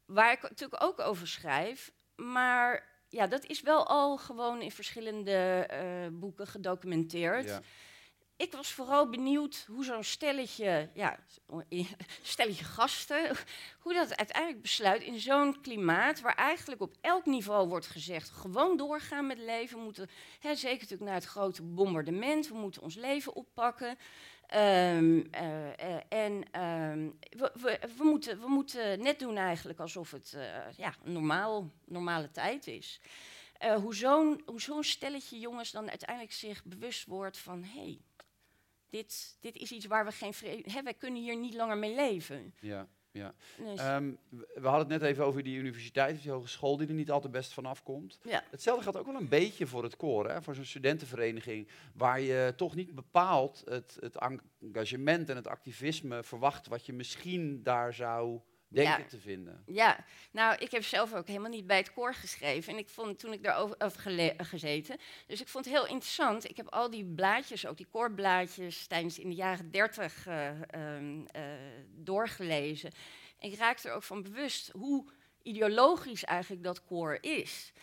Waar 0.06 0.32
ik 0.32 0.42
natuurlijk 0.42 0.84
ook 0.84 1.00
over 1.00 1.28
schrijf. 1.28 1.92
Maar 2.16 2.88
ja, 3.10 3.28
dat 3.28 3.46
is 3.46 3.62
wel 3.62 3.88
al 3.88 4.18
gewoon 4.18 4.62
in 4.62 4.72
verschillende 4.72 5.70
uh, 5.74 6.20
boeken 6.20 6.48
gedocumenteerd. 6.48 7.48
Ja 7.48 7.62
ik 8.38 8.52
was 8.52 8.72
vooral 8.72 9.10
benieuwd 9.10 9.66
hoe 9.68 9.84
zo'n 9.84 10.04
stelletje, 10.04 10.90
ja, 10.94 11.20
stelletje 12.22 12.64
gasten, 12.64 13.36
hoe 13.80 13.94
dat 13.94 14.18
uiteindelijk 14.18 14.62
besluit 14.62 15.02
in 15.02 15.20
zo'n 15.20 15.62
klimaat 15.62 16.22
waar 16.22 16.36
eigenlijk 16.36 16.82
op 16.82 16.94
elk 17.02 17.26
niveau 17.26 17.68
wordt 17.68 17.88
gezegd, 17.88 18.30
gewoon 18.30 18.78
doorgaan 18.78 19.28
met 19.28 19.38
leven. 19.38 19.80
Moeten, 19.80 20.10
hè, 20.40 20.56
zeker 20.56 20.82
natuurlijk 20.82 21.10
na 21.10 21.16
het 21.16 21.26
grote 21.26 21.62
bombardement, 21.64 22.48
we 22.48 22.56
moeten 22.56 22.82
ons 22.82 22.96
leven 22.96 23.36
oppakken. 23.36 23.98
Um, 24.56 25.28
uh, 25.36 25.68
uh, 25.68 25.96
en 26.10 26.62
um, 26.62 27.18
we, 27.30 28.04
moeten, 28.04 28.40
we 28.40 28.48
moeten 28.48 29.00
net 29.00 29.20
doen 29.20 29.38
eigenlijk 29.38 29.80
alsof 29.80 30.12
het 30.12 30.34
uh, 30.36 30.44
ja, 30.78 30.96
normaal, 31.04 31.72
normale 31.86 32.32
tijd 32.32 32.68
is. 32.68 33.00
hoe 33.82 33.96
zo'n 33.96 34.44
zo'n 34.56 34.84
stelletje 34.84 35.40
jongens 35.40 35.72
dan 35.72 35.90
uiteindelijk 35.90 36.34
zich 36.34 36.64
bewust 36.64 37.06
wordt 37.06 37.38
van... 37.38 37.64
hé, 37.64 37.80
hey, 37.80 38.00
dit, 38.94 39.38
dit 39.40 39.56
is 39.56 39.72
iets 39.72 39.86
waar 39.86 40.06
we 40.06 40.12
geen 40.12 40.34
vrede... 40.34 40.72
Hè, 40.72 40.84
wij 40.84 40.94
kunnen 40.94 41.22
hier 41.22 41.38
niet 41.38 41.54
langer 41.54 41.78
mee 41.78 41.96
leven. 41.96 42.54
Ja, 42.60 42.88
ja. 43.12 43.34
Dus. 43.58 43.80
Um, 43.80 44.18
we 44.30 44.68
hadden 44.68 44.92
het 44.92 45.02
net 45.02 45.12
even 45.12 45.26
over 45.26 45.44
die 45.44 45.58
universiteit, 45.58 46.22
die 46.22 46.32
hogeschool, 46.32 46.78
die 46.78 46.88
er 46.88 46.94
niet 46.94 47.12
altijd 47.12 47.32
best 47.32 47.54
van 47.54 47.66
afkomt. 47.66 48.20
Ja. 48.24 48.44
Hetzelfde 48.52 48.84
gaat 48.84 48.98
ook 48.98 49.06
wel 49.06 49.16
een 49.16 49.30
beetje 49.30 49.68
voor 49.68 49.84
het 49.84 49.96
koor, 49.96 50.30
hè, 50.30 50.42
voor 50.42 50.56
zo'n 50.56 50.66
studentenvereniging, 50.66 51.68
waar 51.94 52.20
je 52.20 52.54
toch 52.56 52.76
niet 52.76 52.96
bepaald 52.96 53.64
het, 53.66 53.98
het 54.00 54.18
engagement 54.60 55.30
en 55.30 55.36
het 55.36 55.48
activisme 55.48 56.24
verwacht 56.24 56.68
wat 56.68 56.86
je 56.86 56.94
misschien 56.94 57.64
daar 57.64 57.94
zou 57.94 58.40
denken 58.74 59.04
ja. 59.04 59.10
te 59.10 59.20
vinden. 59.20 59.64
Ja, 59.66 60.06
nou, 60.32 60.56
ik 60.58 60.72
heb 60.72 60.84
zelf 60.84 61.14
ook 61.14 61.28
helemaal 61.28 61.50
niet 61.50 61.68
bij 61.68 61.78
het 61.78 61.94
koor 61.94 62.14
geschreven. 62.14 62.74
En 62.74 62.80
ik 62.80 62.90
vond 62.90 63.20
toen 63.20 63.34
ik 63.34 63.44
daarover 63.44 63.76
over 63.80 64.34
gezeten. 64.38 64.98
Dus 65.28 65.42
ik 65.42 65.48
vond 65.48 65.66
het 65.66 65.74
heel 65.74 65.88
interessant. 65.88 66.50
Ik 66.50 66.58
heb 66.58 66.68
al 66.68 66.90
die 66.90 67.06
blaadjes, 67.06 67.66
ook 67.66 67.78
die 67.78 67.88
koorblaadjes, 67.92 68.88
tijdens 68.88 69.20
in 69.20 69.30
de 69.30 69.36
jaren 69.36 69.72
dertig 69.72 70.28
uh, 70.28 70.50
uh, 70.76 70.92
doorgelezen. 71.88 72.92
En 73.40 73.52
ik 73.52 73.58
raakte 73.58 73.90
er 73.90 73.96
ook 73.96 74.04
van 74.04 74.24
bewust 74.24 74.70
hoe 74.72 75.06
ideologisch 75.42 76.24
eigenlijk 76.24 76.64
dat 76.64 76.84
koor 76.84 77.18
is. 77.22 77.74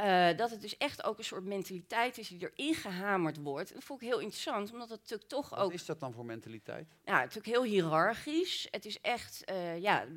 Uh, 0.00 0.36
dat 0.36 0.50
het 0.50 0.60
dus 0.60 0.76
echt 0.76 1.04
ook 1.04 1.18
een 1.18 1.24
soort 1.24 1.44
mentaliteit 1.44 2.18
is 2.18 2.28
die 2.28 2.50
erin 2.54 2.74
gehamerd 2.74 3.36
wordt. 3.36 3.74
Dat 3.74 3.84
vond 3.84 4.02
ik 4.02 4.08
heel 4.08 4.18
interessant, 4.18 4.72
omdat 4.72 4.88
het 4.88 5.00
natuurlijk 5.00 5.28
toch 5.28 5.48
Wat 5.48 5.58
ook... 5.58 5.72
is 5.72 5.84
dat 5.84 6.00
dan 6.00 6.12
voor 6.12 6.24
mentaliteit? 6.24 6.86
Ja, 7.04 7.18
natuurlijk 7.18 7.46
heel 7.46 7.62
hiërarchisch. 7.62 8.68
Het 8.70 8.84
is 8.84 9.00
echt, 9.00 9.50
uh, 9.50 9.78
ja, 9.78 10.04
uh, 10.04 10.16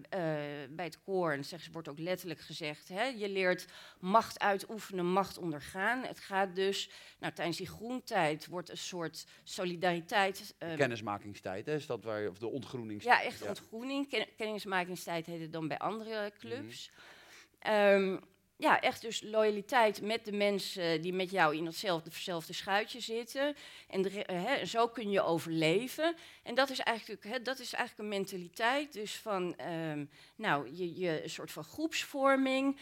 bij 0.69 0.85
het 0.85 1.01
koor, 1.03 1.31
en 1.31 1.45
zeg, 1.45 1.67
wordt 1.71 1.87
ook 1.87 1.99
letterlijk 1.99 2.39
gezegd, 2.39 2.87
hè, 2.87 3.03
je 3.03 3.29
leert 3.29 3.65
macht 3.99 4.39
uitoefenen, 4.39 5.05
macht 5.05 5.37
ondergaan. 5.37 6.03
Het 6.03 6.19
gaat 6.19 6.55
dus, 6.55 6.89
nou, 7.19 7.33
tijdens 7.33 7.57
die 7.57 7.67
groentijd 7.67 8.47
wordt 8.47 8.69
een 8.69 8.77
soort 8.77 9.25
solidariteit... 9.43 10.55
kennismakingstijd, 10.57 11.65
hè? 11.65 11.75
is 11.75 11.85
dat 11.85 12.03
waar, 12.03 12.27
of 12.27 12.37
de 12.37 12.47
ontgroeningstijd? 12.47 13.21
Ja, 13.21 13.25
echt 13.25 13.47
ontgroening. 13.47 14.09
Ken 14.09 14.27
kennismakingstijd 14.37 15.25
heet 15.25 15.41
het 15.41 15.53
dan 15.53 15.67
bij 15.67 15.77
andere 15.77 16.31
clubs. 16.39 16.91
Mm 16.91 17.71
-hmm. 17.71 18.13
um, 18.13 18.29
ja, 18.61 18.81
echt 18.81 19.01
dus 19.01 19.21
loyaliteit 19.21 20.01
met 20.01 20.25
de 20.25 20.31
mensen 20.31 21.01
die 21.01 21.13
met 21.13 21.31
jou 21.31 21.55
in 21.55 21.65
hetzelfde, 21.65 22.53
schuitje 22.53 22.99
zitten. 22.99 23.55
En 23.87 24.01
de, 24.01 24.25
uh, 24.31 24.65
zo 24.65 24.87
kun 24.87 25.09
je 25.09 25.21
overleven. 25.21 26.15
En 26.43 26.55
dat 26.55 26.69
is 26.69 26.79
eigenlijk, 26.79 27.23
he, 27.23 27.41
dat 27.41 27.59
is 27.59 27.73
eigenlijk 27.73 28.09
een 28.09 28.17
mentaliteit 28.19 28.93
dus 28.93 29.15
van 29.15 29.55
um, 29.71 30.09
nou, 30.35 30.75
je, 30.75 30.99
je, 30.99 31.23
een 31.23 31.29
soort 31.29 31.51
van 31.51 31.63
groepsvorming. 31.63 32.77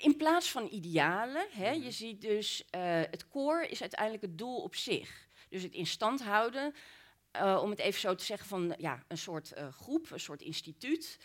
In 0.00 0.16
plaats 0.16 0.50
van 0.50 0.68
idealen. 0.70 1.46
Hè, 1.50 1.70
je 1.70 1.90
ziet 1.90 2.20
dus, 2.20 2.64
uh, 2.76 2.80
het 3.10 3.28
koor 3.28 3.62
is 3.62 3.80
uiteindelijk 3.80 4.22
het 4.22 4.38
doel 4.38 4.62
op 4.62 4.74
zich. 4.74 5.28
Dus 5.48 5.62
het 5.62 5.74
in 5.74 5.86
stand 5.86 6.22
houden, 6.22 6.74
uh, 7.36 7.60
om 7.62 7.70
het 7.70 7.78
even 7.78 8.00
zo 8.00 8.14
te 8.14 8.24
zeggen, 8.24 8.48
van 8.48 8.74
ja, 8.78 9.04
een 9.08 9.18
soort 9.18 9.52
groep, 9.70 10.10
een 10.10 10.20
soort 10.20 10.42
instituut. 10.42 11.18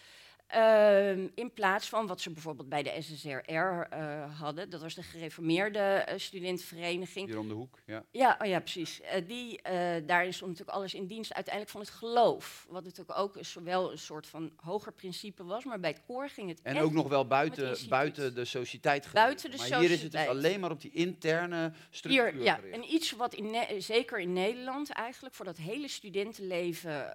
Uh, 0.55 1.09
in 1.17 1.51
plaats 1.53 1.89
van 1.89 2.07
wat 2.07 2.21
ze 2.21 2.31
bijvoorbeeld 2.31 2.69
bij 2.69 2.83
de 2.83 2.95
SSRR 2.99 3.49
uh, 3.49 3.83
eh, 3.89 4.39
hadden. 4.39 4.69
Dat 4.69 4.81
was 4.81 4.93
de 4.93 5.03
gereformeerde 5.03 6.05
uh, 6.09 6.17
studentenvereniging. 6.17 7.27
Hier 7.27 7.39
om 7.39 7.47
de 7.47 7.53
hoek, 7.53 7.79
ja. 7.85 8.03
Ja, 8.11 8.37
oh 8.41 8.47
ja 8.47 8.59
precies. 8.59 9.01
Uh, 9.01 9.27
die, 9.27 9.61
daarin 10.05 10.33
stond 10.33 10.51
natuurlijk 10.51 10.77
alles 10.77 10.93
in 10.93 11.07
dienst 11.07 11.33
uiteindelijk 11.33 11.73
van 11.73 11.81
het 11.81 11.89
geloof. 11.89 12.65
Wat 12.69 12.83
natuurlijk 12.83 13.19
ook 13.19 13.37
zowel 13.39 13.91
een 13.91 13.97
soort 13.97 14.27
van 14.27 14.51
hoger 14.55 14.93
principe 14.93 15.43
was, 15.43 15.63
maar 15.63 15.79
bij 15.79 15.89
het 15.89 16.01
koor 16.07 16.29
ging 16.29 16.49
het 16.49 16.61
En 16.61 16.79
ook 16.79 16.91
nog 16.91 17.07
wel 17.07 17.27
buiten, 17.27 17.77
buiten 17.89 18.35
de 18.35 18.45
sociëteit. 18.45 19.09
Buiten 19.13 19.51
de 19.51 19.57
maar 19.57 19.65
sociëteit. 19.65 19.87
hier 19.87 19.97
is 19.97 20.03
het 20.03 20.11
dus 20.11 20.27
alleen 20.27 20.59
maar 20.59 20.71
op 20.71 20.81
die 20.81 20.91
interne 20.91 21.71
structuur 21.89 22.31
hier, 22.31 22.43
Ja, 22.43 22.59
en 22.71 22.93
iets 22.93 23.11
wat 23.11 23.33
in 23.33 23.55
zeker 23.77 24.19
in 24.19 24.33
Nederland 24.33 24.89
eigenlijk 24.89 25.35
voor 25.35 25.45
dat 25.45 25.57
hele 25.57 25.87
studentenleven 25.87 27.13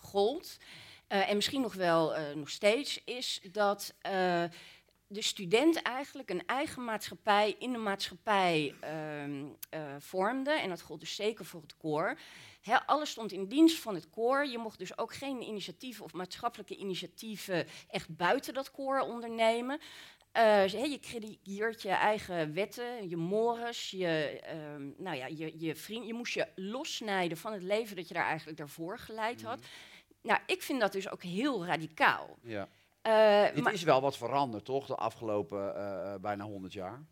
gold... 0.00 0.58
Uh, 1.12 1.28
en 1.28 1.34
misschien 1.36 1.60
nog 1.60 1.74
wel 1.74 2.16
uh, 2.16 2.32
nog 2.34 2.50
steeds, 2.50 3.04
is 3.04 3.40
dat 3.52 3.94
uh, 4.06 4.44
de 5.06 5.22
student 5.22 5.82
eigenlijk 5.82 6.30
een 6.30 6.46
eigen 6.46 6.84
maatschappij 6.84 7.56
in 7.58 7.72
de 7.72 7.78
maatschappij 7.78 8.74
ehm, 8.80 9.44
vormde. 9.98 10.50
En 10.50 10.68
dat 10.68 10.80
gold 10.80 11.00
dus 11.00 11.14
zeker 11.14 11.44
voor 11.44 11.62
het 11.62 11.76
koor. 11.76 12.18
He, 12.60 12.86
alles 12.86 13.10
stond 13.10 13.32
in 13.32 13.46
dienst 13.46 13.78
van 13.78 13.94
het 13.94 14.10
koor. 14.10 14.46
Je 14.46 14.58
mocht 14.58 14.78
dus 14.78 14.98
ook 14.98 15.14
geen 15.14 15.42
initiatieven 15.42 16.04
of 16.04 16.12
maatschappelijke 16.12 16.76
initiatieven 16.76 17.66
echt 17.88 18.16
buiten 18.16 18.54
dat 18.54 18.70
koor 18.70 19.00
ondernemen. 19.00 19.80
Je 20.32 20.98
creëert 21.00 21.82
je 21.82 21.88
eigen 21.88 22.54
wetten, 22.54 23.08
je 23.08 23.16
mores, 23.16 23.90
je, 23.90 24.40
uh, 24.44 24.94
nou 24.96 25.16
ja, 25.16 25.26
je, 25.26 25.54
je 25.58 25.76
vriend. 25.76 26.06
Je 26.06 26.14
moest 26.14 26.34
je 26.34 26.46
lossnijden 26.54 27.36
van 27.36 27.52
het 27.52 27.62
leven 27.62 27.96
dat 27.96 28.08
je 28.08 28.14
daar 28.14 28.26
eigenlijk 28.26 28.58
daarvoor 28.58 28.98
geleid 28.98 29.42
had. 29.42 29.58
Mhm. 29.58 29.68
Nou, 30.22 30.40
ik 30.46 30.62
vind 30.62 30.80
dat 30.80 30.92
dus 30.92 31.10
ook 31.10 31.22
heel 31.22 31.66
radicaal. 31.66 32.38
Ja. 32.42 32.68
Uh, 33.02 33.54
Dit 33.54 33.72
is 33.72 33.82
wel 33.82 34.00
wat 34.00 34.16
veranderd, 34.16 34.64
toch? 34.64 34.86
De 34.86 34.94
afgelopen 34.94 35.74
uh, 35.76 36.14
bijna 36.20 36.44
100 36.44 36.72
jaar. 36.72 37.02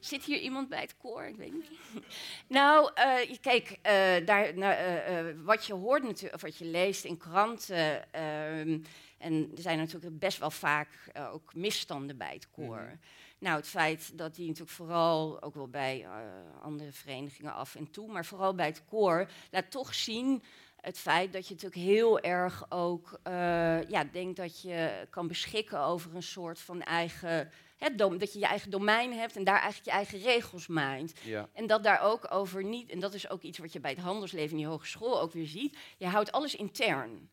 Zit 0.00 0.24
hier 0.24 0.38
iemand 0.38 0.68
bij 0.68 0.80
het 0.80 0.96
koor? 0.96 1.22
Ik 1.22 1.36
weet 1.36 1.52
niet. 1.52 1.70
nou, 2.48 2.92
kijk, 3.40 3.78
daar, 4.26 4.54
uh, 4.54 5.44
wat 5.44 5.66
je 5.66 5.74
hoort 5.74 6.02
natuurlijk, 6.02 6.34
of 6.34 6.40
wat 6.40 6.56
je 6.56 6.64
leest 6.64 7.04
in 7.04 7.16
kranten. 7.16 8.12
Ehm, 8.12 8.78
en 9.18 9.50
er 9.56 9.62
zijn 9.62 9.78
natuurlijk 9.78 10.18
best 10.18 10.38
wel 10.38 10.50
vaak 10.50 10.88
ook 11.32 11.54
misstanden 11.54 12.16
bij 12.16 12.32
het 12.32 12.50
koor. 12.50 12.82
Mhm. 12.82 12.96
Nou, 13.38 13.56
het 13.56 13.68
feit 13.68 14.18
dat 14.18 14.34
die 14.34 14.46
natuurlijk 14.46 14.76
vooral, 14.76 15.42
ook 15.42 15.54
wel 15.54 15.68
bij 15.68 16.06
andere 16.62 16.92
verenigingen 16.92 17.54
af 17.54 17.74
en 17.74 17.90
toe, 17.90 18.12
maar 18.12 18.24
vooral 18.24 18.54
bij 18.54 18.66
het 18.66 18.84
koor, 18.84 19.30
laat 19.50 19.70
toch 19.70 19.94
zien 19.94 20.42
het 20.80 20.98
feit 20.98 21.32
dat 21.32 21.48
je 21.48 21.54
natuurlijk 21.54 21.82
heel 21.82 22.20
erg 22.20 22.66
ook 22.68 23.20
ja, 23.88 24.04
denkt 24.12 24.36
dat 24.36 24.60
je 24.60 25.06
kan 25.10 25.28
beschikken 25.28 25.80
over 25.80 26.14
een 26.14 26.22
soort 26.22 26.58
van 26.58 26.82
eigen 26.82 27.50
dat 28.18 28.32
je 28.32 28.38
je 28.38 28.46
eigen 28.46 28.70
domein 28.70 29.12
hebt 29.12 29.36
en 29.36 29.44
daar 29.44 29.60
eigenlijk 29.60 29.84
je 29.84 29.90
eigen 29.90 30.18
regels 30.18 30.66
maakt. 30.66 31.20
Ja. 31.20 31.48
En 31.52 31.66
dat 31.66 31.82
daar 31.82 32.00
ook 32.00 32.32
over 32.32 32.64
niet, 32.64 32.90
en 32.90 33.00
dat 33.00 33.14
is 33.14 33.30
ook 33.30 33.42
iets 33.42 33.58
wat 33.58 33.72
je 33.72 33.80
bij 33.80 33.90
het 33.90 34.00
handelsleven 34.00 34.50
in 34.50 34.56
die 34.56 34.66
hogeschool 34.66 35.20
ook 35.20 35.32
weer 35.32 35.46
ziet, 35.46 35.76
je 35.96 36.06
houdt 36.06 36.32
alles 36.32 36.54
intern. 36.54 37.30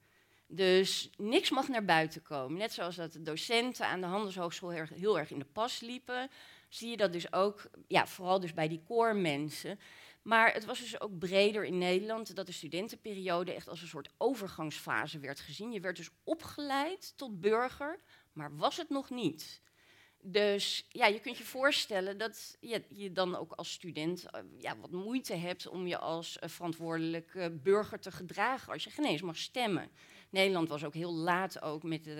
Dus 0.48 1.10
niks 1.18 1.50
mag 1.50 1.68
naar 1.68 1.86
buiten 1.86 2.22
komen. 2.22 2.58
Net 2.58 2.74
zoals 2.74 2.96
dat 2.96 3.14
de 3.14 3.22
docenten 3.22 3.88
aan 3.88 4.02
de 4.02 4.08
handelshogeschool 4.08 4.70
heel 4.70 5.20
erg, 5.20 5.32
in 5.32 5.40
de 5.40 5.46
pas 5.46 5.80
liepen, 5.80 6.30
zie 6.70 6.90
je 6.90 6.98
dat 6.98 7.14
dus 7.14 7.34
ook, 7.34 7.70
ja, 7.88 8.08
vooral 8.08 8.40
dus 8.40 8.54
bij 8.54 8.68
die 8.68 8.84
core 8.88 9.14
mensen. 9.14 9.80
Maar 10.22 10.54
het 10.54 10.66
was 10.66 10.80
dus 10.80 11.02
ook 11.02 11.18
breder 11.20 11.66
in 11.66 11.78
Nederland 11.78 12.36
dat 12.36 12.46
de 12.46 12.52
studentenperiode 12.52 13.54
echt 13.54 13.68
als 13.68 13.82
een 13.82 13.88
soort 13.88 14.10
overgangsfase 14.18 15.20
werd 15.20 15.40
gezien. 15.40 15.72
Je 15.72 15.80
werd 15.80 15.96
dus 15.96 16.10
opgeleid 16.24 17.14
tot 17.16 17.42
burger, 17.42 18.00
maar 18.34 18.58
was 18.58 18.78
het 18.78 18.90
nog 18.90 19.10
niet. 19.10 19.62
Dus 20.26 20.88
ja, 20.90 21.06
je 21.06 21.20
kunt 21.20 21.38
je 21.38 21.44
voorstellen 21.44 22.18
dat 22.18 22.58
je, 22.60 23.12
dan 23.12 23.36
ook 23.36 23.52
als 23.52 23.72
student 23.72 24.26
uh, 24.36 24.42
ja, 24.58 24.78
wat 24.78 24.92
moeite 24.92 25.36
hebt 25.36 25.68
om 25.68 25.88
je 25.88 25.98
als 25.98 26.38
uh, 26.44 26.50
verantwoordelijke 26.50 27.60
burger 27.64 28.00
te 28.00 28.12
gedragen 28.12 28.74
als 28.74 28.84
je 28.84 28.90
geen 28.90 29.06
eens 29.06 29.22
mag 29.22 29.38
stemmen. 29.38 29.90
Nederland 30.34 30.70
was 30.70 30.84
ook 30.84 30.94
heel 30.94 31.14
laat 31.14 31.62
ook 31.62 31.84
met 31.84 32.08
uh, 32.08 32.16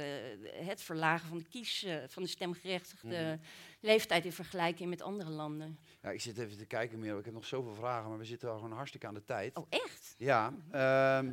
het 0.54 0.82
verlagen 0.82 1.28
van 1.28 1.38
de 1.38 1.44
kies, 1.44 1.86
van 2.08 2.24
de 2.24 2.30
stemgerechtigde 2.30 3.38
mm. 3.40 3.48
leeftijd 3.80 4.26
in 4.26 4.32
vergelijking 4.32 4.90
met 4.90 5.02
andere 5.02 5.30
landen. 5.30 5.80
Ja, 6.02 6.10
ik 6.10 6.22
zit 6.22 6.38
even 6.38 6.58
te 6.58 6.66
kijken, 6.66 7.00
meer. 7.00 7.18
Ik 7.18 7.26
heb 7.26 7.34
nog 7.34 7.46
zoveel 7.46 7.74
vragen, 7.74 8.10
maar 8.10 8.18
we 8.18 8.26
zitten 8.26 8.50
al 8.50 8.56
gewoon 8.56 8.72
hartstikke 8.72 9.08
aan 9.08 9.14
de 9.14 9.24
tijd. 9.24 9.58
Oh, 9.58 9.66
echt? 9.70 10.16
Ja. 10.18 10.54
Uh, 10.74 11.32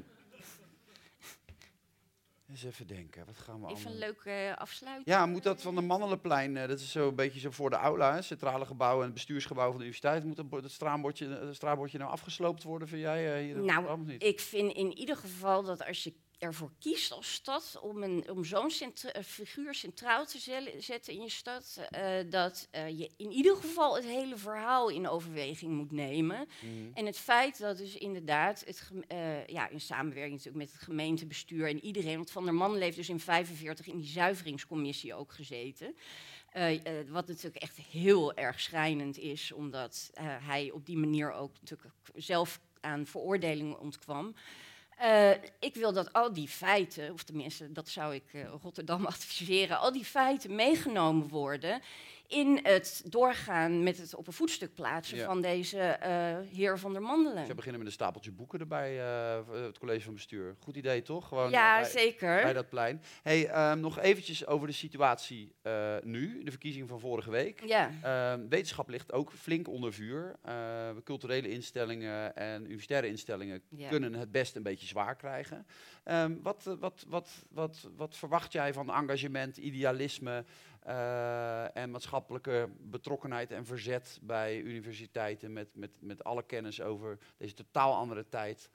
eens 2.49 2.65
even 2.65 2.87
denken, 2.87 3.27
wat 3.27 3.39
gaan 3.39 3.61
we 3.61 3.67
Even 3.67 3.75
allemaal... 3.77 3.93
een 3.93 3.99
leuke 3.99 4.31
uh, 4.31 4.57
afsluiting. 4.57 5.07
Ja, 5.07 5.27
moet 5.27 5.43
dat 5.43 5.63
van 5.63 5.75
de 5.75 5.81
Mannenleplein, 5.81 6.57
uh, 6.57 6.69
dat 6.69 6.81
is 6.81 6.93
zo 6.93 7.09
een 7.09 7.15
beetje 7.15 7.41
zo 7.41 7.51
voor 7.51 7.71
de 7.71 7.77
aula, 7.77 8.15
hè, 8.15 8.23
centrale 8.23 8.67
gebouw 8.67 8.99
en 8.99 9.05
het 9.05 9.15
bestuursgebouw 9.15 9.71
van 9.71 9.79
de 9.79 9.85
universiteit. 9.85 10.25
Moet 10.25 10.37
dat, 10.37 10.63
het 10.63 10.73
straatbordje, 10.73 11.29
het 11.29 11.55
straatbordje 11.55 11.99
nou 11.99 12.11
afgesloopt 12.11 12.63
worden, 12.63 12.89
vind 12.89 13.03
jij 13.03 13.41
uh, 13.41 13.47
hier? 13.47 13.65
Nou, 13.65 14.13
ik 14.19 14.41
vind 14.41 14.73
in 14.73 14.99
ieder 14.99 15.17
geval 15.17 15.63
dat 15.63 15.87
als 15.87 16.05
je 16.05 16.15
ervoor 16.41 16.71
kiest 16.79 17.13
als 17.13 17.33
stad 17.33 17.79
om, 17.83 18.03
een, 18.03 18.31
om 18.31 18.45
zo'n 18.45 18.71
eh, 18.71 19.23
figuur 19.23 19.75
centraal 19.75 20.27
te 20.27 20.39
zetten 20.79 21.13
in 21.13 21.23
je 21.23 21.31
stad, 21.31 21.81
uh, 21.95 22.31
dat 22.31 22.69
uh, 22.75 22.89
je 22.99 23.11
in 23.17 23.31
ieder 23.31 23.57
geval 23.57 23.95
het 23.95 24.05
hele 24.05 24.37
verhaal 24.37 24.89
in 24.89 25.09
overweging 25.09 25.73
moet 25.73 25.93
nemen. 25.93 26.49
Mm. 26.61 26.91
En 26.95 27.07
het 27.07 27.17
feit 27.19 27.59
dat 27.59 27.77
dus 27.77 27.97
inderdaad, 27.97 28.65
het, 28.67 28.91
uh, 29.13 29.47
ja, 29.47 29.69
in 29.69 29.81
samenwerking 29.81 30.37
natuurlijk 30.37 30.65
met 30.65 30.73
het 30.73 30.83
gemeentebestuur 30.83 31.69
en 31.69 31.85
iedereen, 31.85 32.17
want 32.17 32.31
Van 32.31 32.45
der 32.45 32.55
Man 32.55 32.79
leeft 32.79 32.97
dus 32.97 33.09
in 33.09 33.21
45 33.21 33.87
in 33.87 33.99
die 33.99 34.09
zuiveringscommissie 34.09 35.15
ook 35.15 35.33
gezeten. 35.33 35.95
wat 37.09 37.27
natuurlijk 37.27 37.63
echt 37.63 37.77
heel 37.77 38.35
erg 38.35 38.61
schrijnend 38.61 39.19
is, 39.19 39.53
omdat 39.53 40.11
hij 40.21 40.71
op 40.71 40.87
die 40.87 40.97
manier 40.97 41.33
ook 41.33 41.53
natuurlijk 41.61 41.95
zelf 42.15 42.61
aan 42.81 43.07
veroordelingen 43.07 43.81
ontkwam. 43.81 44.35
Uh, 45.03 45.31
ik 45.59 45.75
wil 45.75 45.93
dat 45.93 46.13
al 46.13 46.33
die 46.33 46.49
feiten, 46.49 47.13
of 47.13 47.23
tenminste 47.23 47.73
dat 47.73 47.89
zou 47.89 48.15
ik 48.15 48.33
uh, 48.33 48.45
Rotterdam 48.63 49.07
adviseren, 49.17 49.79
al 49.79 49.93
die 49.93 50.05
feiten 50.05 50.55
meegenomen 50.55 51.29
worden 51.29 51.83
in 52.31 52.59
het 52.63 53.03
doorgaan 53.07 53.83
met 53.83 53.99
het 53.99 54.15
op 54.15 54.27
een 54.27 54.33
voetstuk 54.33 54.75
plaatsen 54.75 55.19
van 55.19 55.41
deze 55.41 55.99
uh, 56.03 56.57
heer 56.57 56.79
van 56.79 56.93
der 56.93 57.03
Mandelen. 57.03 57.47
Ze 57.47 57.55
beginnen 57.55 57.79
met 57.79 57.89
een 57.89 57.95
stapeltje 57.95 58.31
boeken 58.31 58.61
erbij, 58.61 58.97
uh, 58.99 59.65
het 59.65 59.79
college 59.79 60.05
van 60.05 60.15
bestuur. 60.15 60.57
Goed 60.59 60.77
idee, 60.77 61.03
toch? 61.03 61.29
Gewoon 61.29 61.51
ja, 61.51 61.81
bij, 61.81 61.91
zeker. 61.91 62.43
Bij 62.43 62.53
dat 62.53 62.69
plein. 62.69 63.03
Hey, 63.23 63.71
um, 63.71 63.81
nog 63.81 63.99
eventjes 63.99 64.47
over 64.47 64.67
de 64.67 64.73
situatie 64.73 65.55
uh, 65.63 65.97
nu, 66.03 66.43
de 66.45 66.51
verkiezing 66.51 66.89
van 66.89 67.01
vorige 67.01 67.31
week. 67.31 67.63
Ja. 67.65 68.33
Um, 68.33 68.49
wetenschap 68.49 68.89
ligt 68.89 69.13
ook 69.13 69.33
flink 69.33 69.69
onder 69.69 69.93
vuur. 69.93 70.37
culturele 71.05 71.49
instellingen 71.49 72.37
en 72.37 72.65
universitaire 72.65 73.09
instellingen 73.09 73.63
ja. 73.69 73.89
kunnen 73.89 74.15
het 74.15 74.33
best 74.33 74.57
een 74.57 74.63
beetje 74.63 74.87
zwaar 74.87 75.17
krijgen. 75.17 75.67
Um, 76.05 76.41
wat, 76.43 76.77
wat, 76.79 77.05
wat, 77.09 77.31
wat, 77.51 77.89
wat 77.97 78.17
verwacht 78.17 78.53
jij 78.53 78.73
van 78.73 78.91
engagement, 78.91 79.57
idealisme? 79.57 80.45
Uh, 80.87 81.77
en 81.77 81.91
maatschappelijke 81.91 82.69
betrokkenheid 82.79 83.51
en 83.51 83.67
verzet 83.67 84.19
bij 84.23 84.61
universiteiten 84.61 85.53
met, 85.53 85.69
met, 85.73 85.91
met 85.99 86.25
alle 86.25 86.43
kennis 86.43 86.81
over 86.81 87.19
deze 87.37 87.55
totaal 87.55 87.95
andere 87.95 88.29
tijd. 88.29 88.71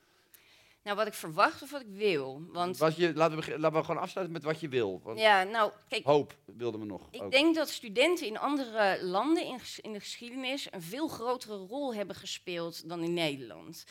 Nou, 0.85 0.97
wat 0.97 1.07
ik 1.07 1.13
verwacht 1.13 1.61
of 1.61 1.71
wat 1.71 1.81
ik 1.81 1.87
wil. 1.89 2.41
Want 2.51 2.77
wat 2.77 2.95
je, 2.95 3.13
laten, 3.13 3.39
we, 3.39 3.59
laten 3.59 3.79
we 3.79 3.85
gewoon 3.85 4.01
afsluiten 4.01 4.35
met 4.35 4.43
wat 4.43 4.59
je 4.59 4.69
wil. 4.69 5.01
Want 5.03 5.19
ja, 5.19 5.43
nou, 5.43 5.71
kijk. 5.87 6.03
Hoop 6.03 6.35
wilden 6.45 6.79
we 6.79 6.85
nog. 6.85 7.07
Ik 7.11 7.21
ook. 7.21 7.31
denk 7.31 7.55
dat 7.55 7.69
studenten 7.69 8.27
in 8.27 8.37
andere 8.37 9.03
landen 9.03 9.45
in, 9.45 9.59
in 9.81 9.93
de 9.93 9.99
geschiedenis 9.99 10.67
een 10.71 10.81
veel 10.81 11.07
grotere 11.07 11.57
rol 11.57 11.93
hebben 11.93 12.15
gespeeld 12.15 12.89
dan 12.89 13.03
in 13.03 13.13
Nederland. 13.13 13.85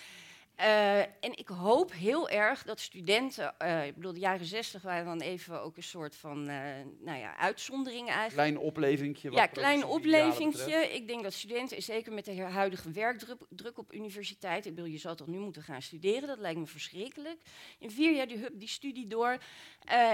Uh, 0.60 0.98
en 0.98 1.36
ik 1.36 1.48
hoop 1.48 1.92
heel 1.92 2.28
erg 2.28 2.62
dat 2.62 2.80
studenten, 2.80 3.54
uh, 3.62 3.86
ik 3.86 3.94
bedoel, 3.94 4.12
de 4.12 4.20
jaren 4.20 4.46
zestig 4.46 4.82
waren 4.82 5.04
dan 5.04 5.20
even 5.20 5.62
ook 5.62 5.76
een 5.76 5.82
soort 5.82 6.16
van, 6.16 6.50
uh, 6.50 6.56
nou 7.00 7.18
ja, 7.18 7.36
uitzondering 7.36 8.08
eigenlijk. 8.08 8.34
Klein 8.34 8.58
oplevingje. 8.58 9.30
Ja, 9.30 9.46
klein 9.46 9.84
oplevingje. 9.84 10.74
Ik 10.74 11.06
denk 11.06 11.22
dat 11.22 11.32
studenten, 11.32 11.82
zeker 11.82 12.12
met 12.12 12.24
de 12.24 12.42
huidige 12.42 12.90
werkdruk 12.90 13.38
druk 13.48 13.78
op 13.78 13.92
universiteit, 13.92 14.66
ik 14.66 14.74
bedoel, 14.74 14.90
je 14.90 14.98
zou 14.98 15.16
toch 15.16 15.26
nu 15.26 15.38
moeten 15.38 15.62
gaan 15.62 15.82
studeren, 15.82 16.28
dat 16.28 16.38
lijkt 16.38 16.58
me 16.58 16.66
verschrikkelijk. 16.66 17.40
In 17.78 17.90
vier 17.90 18.14
jaar 18.14 18.28
die, 18.28 18.38
hup, 18.38 18.52
die 18.54 18.68
studie 18.68 19.06
door. 19.06 19.38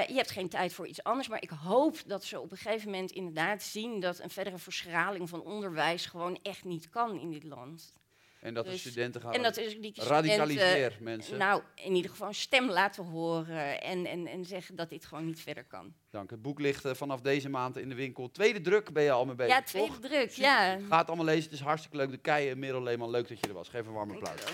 je 0.07 0.14
hebt 0.14 0.31
geen 0.31 0.48
tijd 0.48 0.72
voor 0.72 0.87
iets 0.87 1.03
anders, 1.03 1.29
maar 1.29 1.42
ik 1.42 1.50
hoop 1.50 2.03
dat 2.07 2.24
ze 2.24 2.40
op 2.40 2.50
een 2.50 2.57
gegeven 2.57 2.90
moment 2.90 3.11
inderdaad 3.11 3.62
zien 3.62 4.00
dat 4.00 4.18
een 4.18 4.31
verdere 4.31 4.59
verschraling 4.59 5.29
van 5.29 5.42
onderwijs 5.42 6.07
gewoon 6.07 6.38
echt 6.42 6.64
niet 6.64 6.90
kan 6.90 7.20
in 7.20 7.31
dit 7.31 7.44
land. 7.44 7.92
En 8.40 8.55
dat 8.55 8.64
de 8.64 8.70
dus- 8.70 8.81
studenten 8.81 9.20
gaan 9.20 9.33
en 9.33 9.42
dat 9.42 9.57
is 9.57 9.81
die 9.81 9.92
radicaliseer 9.94 10.96
mensen. 11.00 11.38
Nou, 11.38 11.62
in 11.74 11.94
ieder 11.94 12.11
geval 12.11 12.29
een 12.29 12.35
stem 12.35 12.70
laten 12.70 13.05
horen 13.05 13.83
en, 13.83 14.07
en, 14.07 14.26
en 14.26 14.44
zeggen 14.44 14.76
dat 14.76 14.88
dit 14.88 15.05
gewoon 15.07 15.24
niet 15.24 15.40
verder 15.40 15.64
kan. 15.64 15.94
Dank. 16.11 16.31
Het 16.31 16.42
boek 16.42 16.61
ligt 16.61 16.85
uh, 16.85 16.94
vanaf 16.94 17.20
deze 17.20 17.48
maand 17.48 17.76
in 17.76 17.88
de 17.88 17.94
winkel. 17.94 18.31
Tweede 18.31 18.61
druk 18.61 18.92
ben 18.92 19.03
je 19.03 19.11
al 19.11 19.24
mee 19.24 19.35
bezig, 19.35 19.53
Ja, 19.53 19.62
tweede 19.62 19.98
druk, 19.98 20.31
ja. 20.31 20.79
Ga 20.88 20.98
het 20.98 21.07
allemaal 21.07 21.26
lezen, 21.26 21.44
het 21.44 21.53
is 21.53 21.61
hartstikke 21.61 21.96
leuk. 21.96 22.11
De 22.11 22.18
Keien, 22.18 22.59
Merel 22.59 22.83
Leeman, 22.83 23.11
leuk 23.11 23.29
dat 23.29 23.40
je 23.40 23.46
er 23.46 23.53
was. 23.53 23.68
Geef 23.68 23.87
een 23.87 23.92
warm 23.92 24.11
applaus. 24.11 24.44